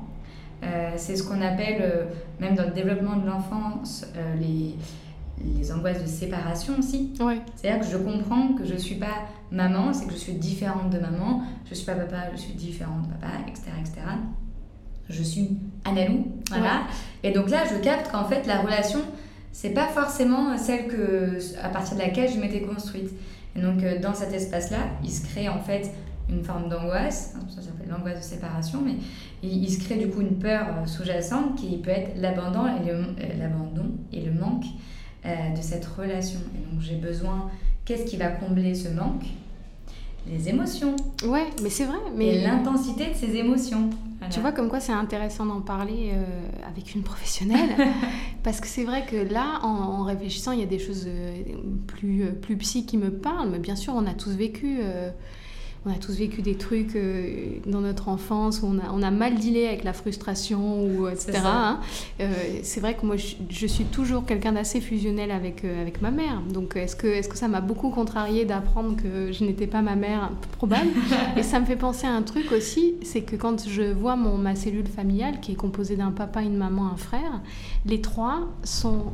[0.63, 2.07] Euh, c'est ce qu'on appelle,
[2.41, 4.07] même dans le développement de l'enfance,
[4.41, 4.77] les,
[5.45, 7.11] les angoisses de séparation aussi.
[7.21, 7.41] Ouais.
[7.57, 9.19] C'est-à-dire que je comprends que je ne suis pas
[9.53, 12.55] maman, c'est que je suis différente de maman, je ne suis pas papa, je suis
[12.55, 13.65] différente de papa, etc.
[13.81, 14.01] etc.
[15.09, 15.51] Je suis
[15.85, 16.83] Analou, voilà.
[17.23, 19.01] Et donc là, je capte qu'en fait, la relation,
[19.53, 23.11] c'est pas forcément celle que, à partir de laquelle je m'étais construite.
[23.55, 25.93] Et donc, dans cet espace-là, il se crée en fait
[26.29, 28.95] une forme d'angoisse, ça s'appelle l'angoisse de séparation, mais
[29.43, 32.95] il, se crée du coup une peur euh, sous-jacente qui peut être l'abandon et, le,
[32.95, 34.65] euh, l'abandon et le manque
[35.27, 36.41] euh, de cette relation.
[36.55, 37.51] Et donc j'ai besoin,
[37.85, 39.25] qu'est-ce qui va combler ce manque?
[40.27, 40.95] Les émotions.
[41.27, 41.99] Ouais, mais c'est vrai.
[42.15, 42.37] Mais...
[42.37, 43.91] Et l'intensité de ces émotions.
[44.31, 46.13] Tu vois comme quoi c'est intéressant d'en parler
[46.65, 47.71] avec une professionnelle
[48.45, 51.09] parce que c'est vrai que là en, réfléchissant il y a des choses
[51.89, 54.79] plus plus psy qui me parlent mais bien sûr on a tous vécu
[55.85, 59.11] on a tous vécu des trucs euh, dans notre enfance où on a, on a,
[59.11, 61.41] mal dealé avec la frustration, ou, etc.
[61.45, 61.81] Hein.
[62.21, 66.13] Euh, c'est vrai que moi, je, suis toujours quelqu'un d'assez fusionnel avec, euh, avec ma
[66.13, 66.41] mère.
[66.53, 69.97] Donc, est-ce que, est que ça m'a beaucoup contrarié d'apprendre que je n'étais pas ma
[69.97, 70.31] mère?
[70.53, 70.91] Probable.
[71.37, 74.39] Et ça me fait penser à un truc aussi, c'est que quand je vois mon,
[74.39, 77.41] ma cellule familiale, qui est composée d'un papa, une maman, un frère,
[77.87, 79.07] les trois sont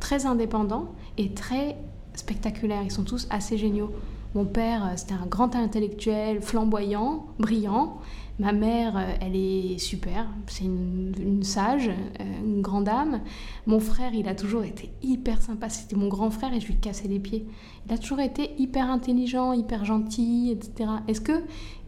[0.00, 1.76] très indépendants et très
[2.14, 2.82] spectaculaires.
[2.84, 3.92] Ils sont tous assez géniaux.
[4.34, 7.98] Mon père, euh, c'était un grand intellectuel, flamboyant, brillant.
[8.38, 13.20] Ma mère, euh, elle est super, c'est une, sage, euh, une grande âme.
[13.66, 16.76] Mon frère, il a toujours été hyper sympa, c'était mon grand frère et je lui
[16.76, 17.46] cassais les pieds.
[17.86, 20.90] Il a toujours été hyper intelligent, hyper gentil, etc.
[21.08, 21.42] Est-ce que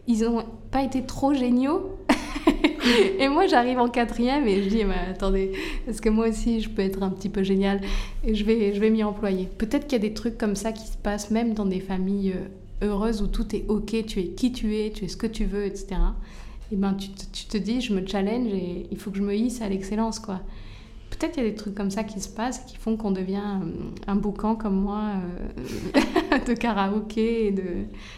[0.07, 1.97] ils n'ont pas été trop géniaux
[3.19, 5.51] et moi, j'arrive en quatrième et je dis, mais attendez,
[5.87, 7.81] est-ce que moi aussi, je peux être un petit peu génial?
[8.23, 9.47] Et je vais, je vais m'y employer.
[9.57, 12.33] Peut-être qu'il y a des trucs comme ça qui se passent même dans des familles
[12.81, 15.27] euh, heureuses où tout est OK, tu es qui tu es, tu es ce que
[15.27, 15.95] tu veux, etc.
[16.71, 19.35] Et ben, tu tu te dis, je me challenge et il faut que je me
[19.35, 20.39] hisse à l'excellence, quoi.
[21.11, 23.43] Peut-être qu'il y a des trucs comme ça qui se passent qui font qu'on devient
[23.61, 23.67] euh,
[24.07, 25.01] un boucan comme moi
[25.95, 27.47] euh, de karaoké.
[27.47, 27.63] Et de...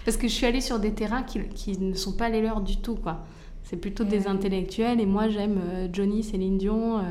[0.06, 2.62] Parce que je suis allée sur des terrains qui, qui ne sont pas les leurs
[2.62, 3.26] du tout, quoi.
[3.64, 7.02] C'est plutôt des intellectuels et moi j'aime euh, Johnny, Céline Dion,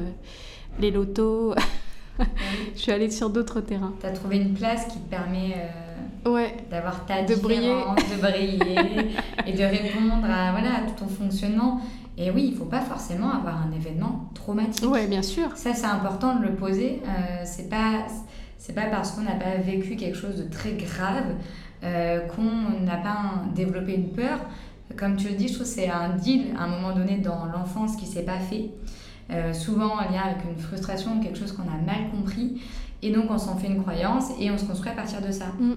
[0.80, 1.54] les lotos.
[2.74, 3.94] je suis allée sur d'autres terrains.
[4.00, 5.56] Tu as trouvé une place qui te permet
[6.26, 6.54] ouais.
[6.70, 7.74] d'avoir ta de briller.
[8.14, 8.58] de briller
[9.46, 11.80] et de répondre à, voilà, à tout ton fonctionnement.
[12.18, 14.84] Et oui, il ne faut pas forcément avoir un événement traumatique.
[14.86, 15.56] Oui, bien sûr.
[15.56, 17.00] Ça, c'est important de le poser.
[17.06, 18.06] Euh, c'est pas
[18.62, 21.34] c'est pas parce qu'on n'a pas vécu quelque chose de très grave
[21.82, 24.38] euh, qu'on n'a pas développé une peur.
[24.96, 27.46] Comme tu le dis, je trouve que c'est un deal à un moment donné dans
[27.46, 28.70] l'enfance qui s'est pas fait.
[29.30, 32.62] Euh, souvent en lien avec une frustration, quelque chose qu'on a mal compris.
[33.02, 35.46] Et donc on s'en fait une croyance et on se construit à partir de ça.
[35.58, 35.72] Mm.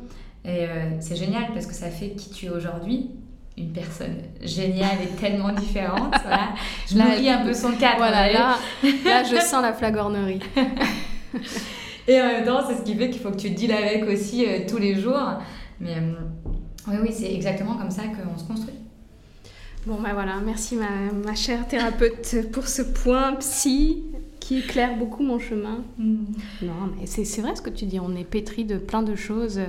[0.46, 3.10] Et euh, c'est génial parce que ça fait qui tu es aujourd'hui
[3.58, 6.14] une personne géniale et tellement différente.
[6.22, 6.50] Voilà.
[6.90, 7.98] Je nourris un peu son cadre.
[7.98, 8.58] Voilà, là,
[9.06, 10.42] là, je sens la flagornerie.
[12.08, 14.46] et en même temps, c'est ce qui fait qu'il faut que tu deals avec aussi
[14.46, 15.40] euh, tous les jours.
[15.80, 16.14] Mais euh,
[16.88, 18.76] oui, oui, c'est exactement comme ça qu'on se construit.
[19.86, 24.04] Bon, ben voilà, merci ma, ma, chère thérapeute pour ce point psy
[24.40, 25.84] qui éclaire beaucoup mon chemin.
[25.98, 26.26] Mm.
[26.64, 29.60] Non, mais c'est vrai ce que tu dis, on est pétri de plein de choses.
[29.60, 29.66] Euh,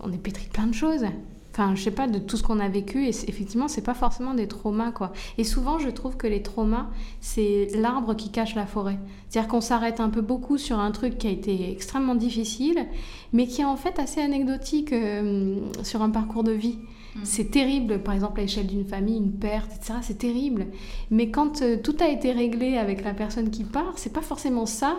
[0.00, 1.04] on est pétri de plein de choses
[1.52, 4.34] enfin je sais pas de tout ce qu'on a vécu et effectivement c'est pas forcément
[4.34, 6.86] des traumas quoi et souvent je trouve que les traumas
[7.20, 8.98] c'est l'arbre qui cache la forêt
[9.28, 12.14] c'est à dire qu'on s'arrête un peu beaucoup sur un truc qui a été extrêmement
[12.14, 12.86] difficile
[13.32, 16.78] mais qui est en fait assez anecdotique euh, sur un parcours de vie
[17.14, 17.20] mm.
[17.24, 19.98] c'est terrible, par exemple à l'échelle d'une famille, une perte, etc.
[20.02, 20.66] C'est terrible.
[21.10, 24.66] Mais quand euh, tout a été réglé avec la personne qui part, c'est pas forcément
[24.66, 24.96] ça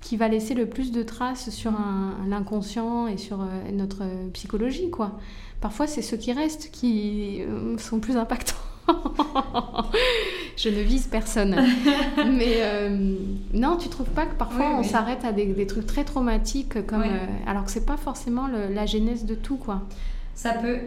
[0.00, 1.72] qui va laisser le plus de traces sur
[2.28, 5.18] l'inconscient et sur euh, notre psychologie, quoi.
[5.60, 8.54] Parfois, c'est ceux qui restent qui euh, sont plus impactants.
[10.56, 11.56] je ne vise personne.
[12.16, 13.16] Mais euh,
[13.52, 17.04] non, tu trouves pas que parfois on s'arrête à des, trucs très traumatiques, comme,
[17.46, 19.82] alors que c'est pas forcément la genèse de tout, quoi.
[20.34, 20.78] Ça peut,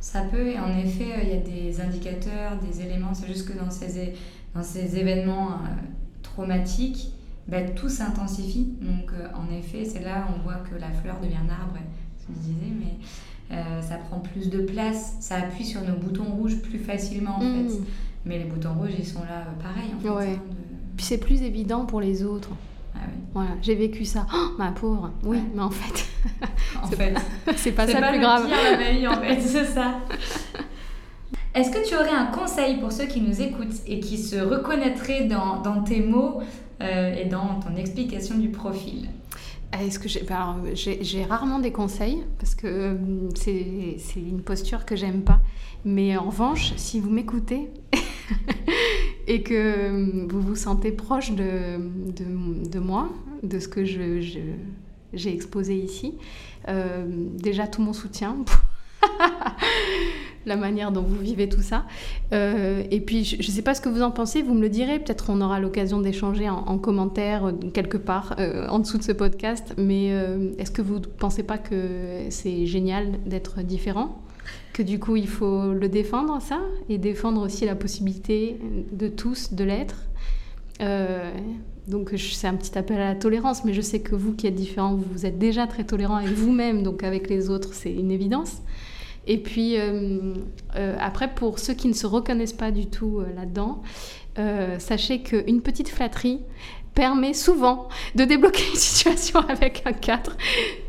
[0.00, 3.58] ça peut, et en effet, il y a des indicateurs, des éléments, c'est juste que
[3.58, 4.12] dans ces,
[4.54, 5.58] dans ces événements
[6.22, 7.10] traumatiques,
[7.50, 8.74] bah, tout s'intensifie.
[8.80, 11.78] Donc, euh, en effet, c'est là où on voit que la fleur devient un arbre,
[12.28, 16.58] je disais, mais euh, ça prend plus de place, ça appuie sur nos boutons rouges
[16.58, 17.74] plus facilement, en fait.
[17.74, 17.84] Mm.
[18.26, 20.34] Mais les boutons rouges, ils sont là euh, pareil, en fait.
[20.34, 20.38] Hein,
[20.96, 22.50] Puis c'est plus évident pour les autres.
[22.94, 23.20] Ah oui.
[23.32, 24.26] Voilà, j'ai vécu ça.
[24.32, 25.10] Oh, ma pauvre.
[25.24, 26.06] Oui, mais en fait.
[26.80, 27.14] en fait.
[27.56, 28.46] c'est pas ça le plus grave.
[28.48, 29.94] C'est pas vie, en fait, c'est ça.
[31.54, 35.24] Est-ce que tu aurais un conseil pour ceux qui nous écoutent et qui se reconnaîtraient
[35.24, 36.42] dans, dans tes mots
[36.80, 39.08] et dans ton explication du profil
[39.78, 42.96] est-ce que j'ai rarement des conseils parce que
[43.34, 45.40] c'est une posture que j'aime pas.
[45.84, 47.70] Mais en revanche, si vous m'écoutez
[49.26, 53.10] et que vous vous sentez proche de, moi,
[53.42, 56.14] de ce que j'ai exposé ici,
[56.68, 58.36] euh, déjà tout mon soutien.
[60.46, 61.84] la manière dont vous vivez tout ça.
[62.32, 64.68] Euh, et puis, je ne sais pas ce que vous en pensez, vous me le
[64.68, 64.98] direz.
[64.98, 68.36] Peut-être on aura l'occasion d'échanger en, commentaire euh, quelque part
[68.68, 69.74] en dessous de ce podcast.
[69.76, 70.08] Mais
[70.58, 74.22] est-ce que vous ne pensez pas que c'est génial d'être différent?
[74.72, 78.58] Que du coup il faut le défendre ça et défendre aussi la possibilité
[78.92, 80.06] de tous de l'être.
[80.80, 81.30] Euh,
[81.88, 84.54] donc c'est un petit appel à la tolérance, mais je sais que vous qui êtes
[84.54, 88.62] différents, vous êtes déjà très tolérant avec vous-même, donc avec les autres c'est une évidence.
[89.26, 90.34] Et puis euh,
[90.76, 93.82] euh, après pour ceux qui ne se reconnaissent pas du tout là-dedans,
[94.78, 96.40] sachez qu'une petite flatterie,
[96.94, 100.36] permet souvent de débloquer une situation avec un 4.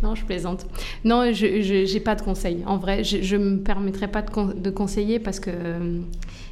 [0.04, 0.66] Non, je plaisante.
[1.04, 2.64] Non, je n'ai pas de conseils.
[2.66, 6.00] En vrai, je ne me permettrai pas de, de, conseiller parce que euh,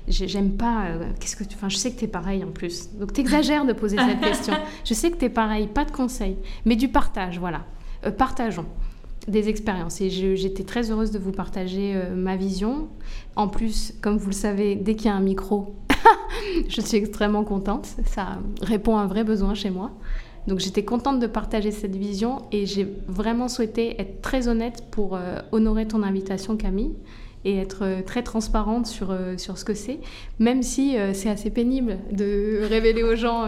[0.08, 0.86] j'aime pas.
[0.86, 1.56] Euh, qu'est-ce que tu.
[1.56, 2.90] Enfin, je sais que tu es pareil en plus.
[2.94, 4.54] Donc, tu exagères de poser cette question.
[4.86, 7.66] Je sais que tu es pareil, pas de conseils, mais du partage, voilà.
[8.06, 8.66] Euh, partageons
[9.30, 10.02] des expériences.
[10.02, 12.88] Et j'étais très heureuse de vous partager ma vision.
[13.36, 15.76] En plus, comme vous le savez, dès qu'il y a un micro,
[16.68, 17.88] je suis extrêmement contente.
[18.06, 19.92] Ça répond à un vrai besoin chez moi.
[20.48, 25.16] Donc j'étais contente de partager cette vision et j'ai vraiment souhaité être très honnête pour
[25.16, 26.96] euh, honorer ton invitation Camille
[27.46, 30.00] et être euh, très transparente sur, euh, sur ce que c'est,
[30.40, 33.46] même si c'est assez pénible de révéler aux gens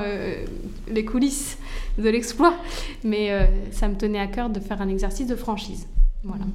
[0.89, 1.57] les coulisses
[1.97, 2.53] de l'exploit.
[3.03, 5.87] Mais ça me tenait à cœur de faire un exercice de franchise.
[6.23, 6.45] Voilà.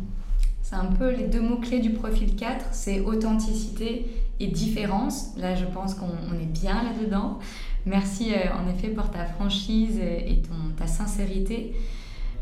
[0.62, 4.06] C'est un peu les deux mots-clés du profil 4, c'est authenticité
[4.40, 5.36] et différence.
[5.36, 7.38] Là, je pense qu'on est bien là-dedans.
[7.86, 11.72] Merci euh, en effet pour ta franchise et ton, ta sincérité.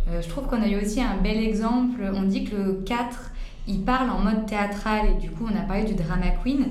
[0.08, 2.00] Euh, je trouve qu'on a eu aussi un bel exemple.
[2.14, 3.32] On dit que le 4,
[3.66, 6.66] il parle en mode théâtral et du coup, on a parlé du drama queen.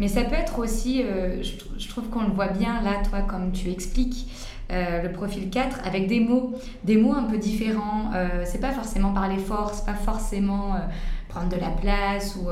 [0.00, 3.52] Mais ça peut être aussi, euh, je, trouve qu'on le voit bien là, toi, comme
[3.52, 4.28] tu expliques.
[4.70, 8.12] le profil 4 avec des mots, des mots un peu différents.
[8.44, 10.76] c'est pas forcément parler fort, c'est pas forcément
[11.28, 12.48] prendre de la place, ou,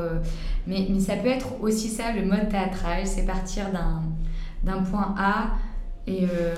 [0.67, 3.67] mais, mais, ça peut être aussi ça le mode théâtral, c'est partir
[4.65, 5.51] d'un point A
[6.07, 6.55] et euh,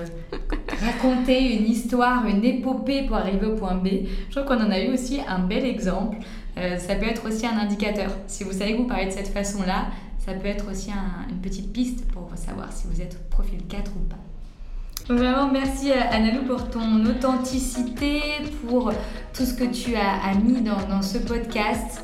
[0.81, 3.87] raconter une histoire, une épopée pour arriver au point B.
[4.29, 6.17] Je trouve qu'on en a eu aussi un bel exemple.
[6.57, 8.11] Euh, ça peut être aussi un indicateur.
[8.27, 9.87] Si vous savez que vous parlez de cette façon-là,
[10.19, 10.91] ça peut être aussi
[11.29, 15.13] une petite piste pour savoir si vous êtes profil 4 ou pas.
[15.13, 18.21] Vraiment, merci euh, Analou pour ton authenticité,
[18.67, 18.91] pour
[19.33, 22.03] tout ce que tu as, mis dans, dans ce podcast.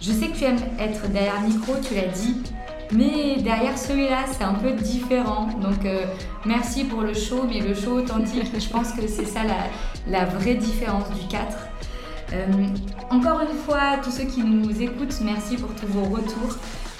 [0.00, 2.42] Je sais que tu aimes être derrière le micro, tu l'as dit,
[2.92, 5.48] mais derrière celui-là, c'est un peu différent.
[5.60, 6.04] Donc euh,
[6.44, 9.40] merci pour le show, mais le show authentique, je pense que c'est ça
[10.08, 11.56] la, vraie différence du 4.
[12.32, 12.46] Euh,
[13.10, 16.56] encore une fois, tous ceux qui nous écoutent, merci pour tous vos retours,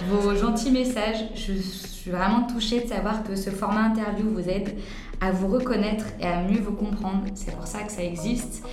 [0.09, 1.25] vos gentils messages.
[1.35, 4.77] Je suis vraiment touchée de savoir que ce format interview vous aide
[5.21, 7.23] à vous reconnaître et à mieux vous comprendre.
[7.35, 8.65] C'est pour ça que ça existe.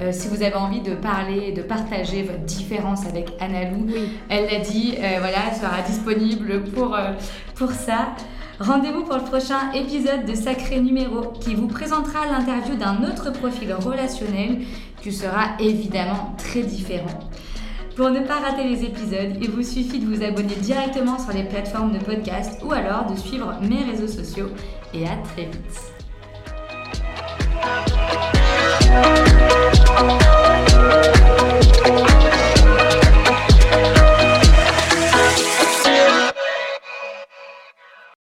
[0.00, 3.86] Euh, si vous avez envie de parler, de partager votre différence avec Analou,
[4.28, 7.12] elle l'a dit, euh, voilà, elle sera disponible pour, euh,
[7.56, 8.14] pour ça.
[8.60, 13.72] Rendez-vous pour le prochain épisode de Sacré Numéro qui vous présentera l'interview d'un autre profil
[13.72, 14.58] relationnel
[15.00, 17.20] qui sera évidemment très différent.
[17.96, 21.44] Pour ne pas rater les épisodes, il vous suffit de vous abonner directement sur les
[21.44, 24.48] plateformes de podcast ou alors de suivre mes réseaux sociaux
[24.94, 25.92] et à très vite.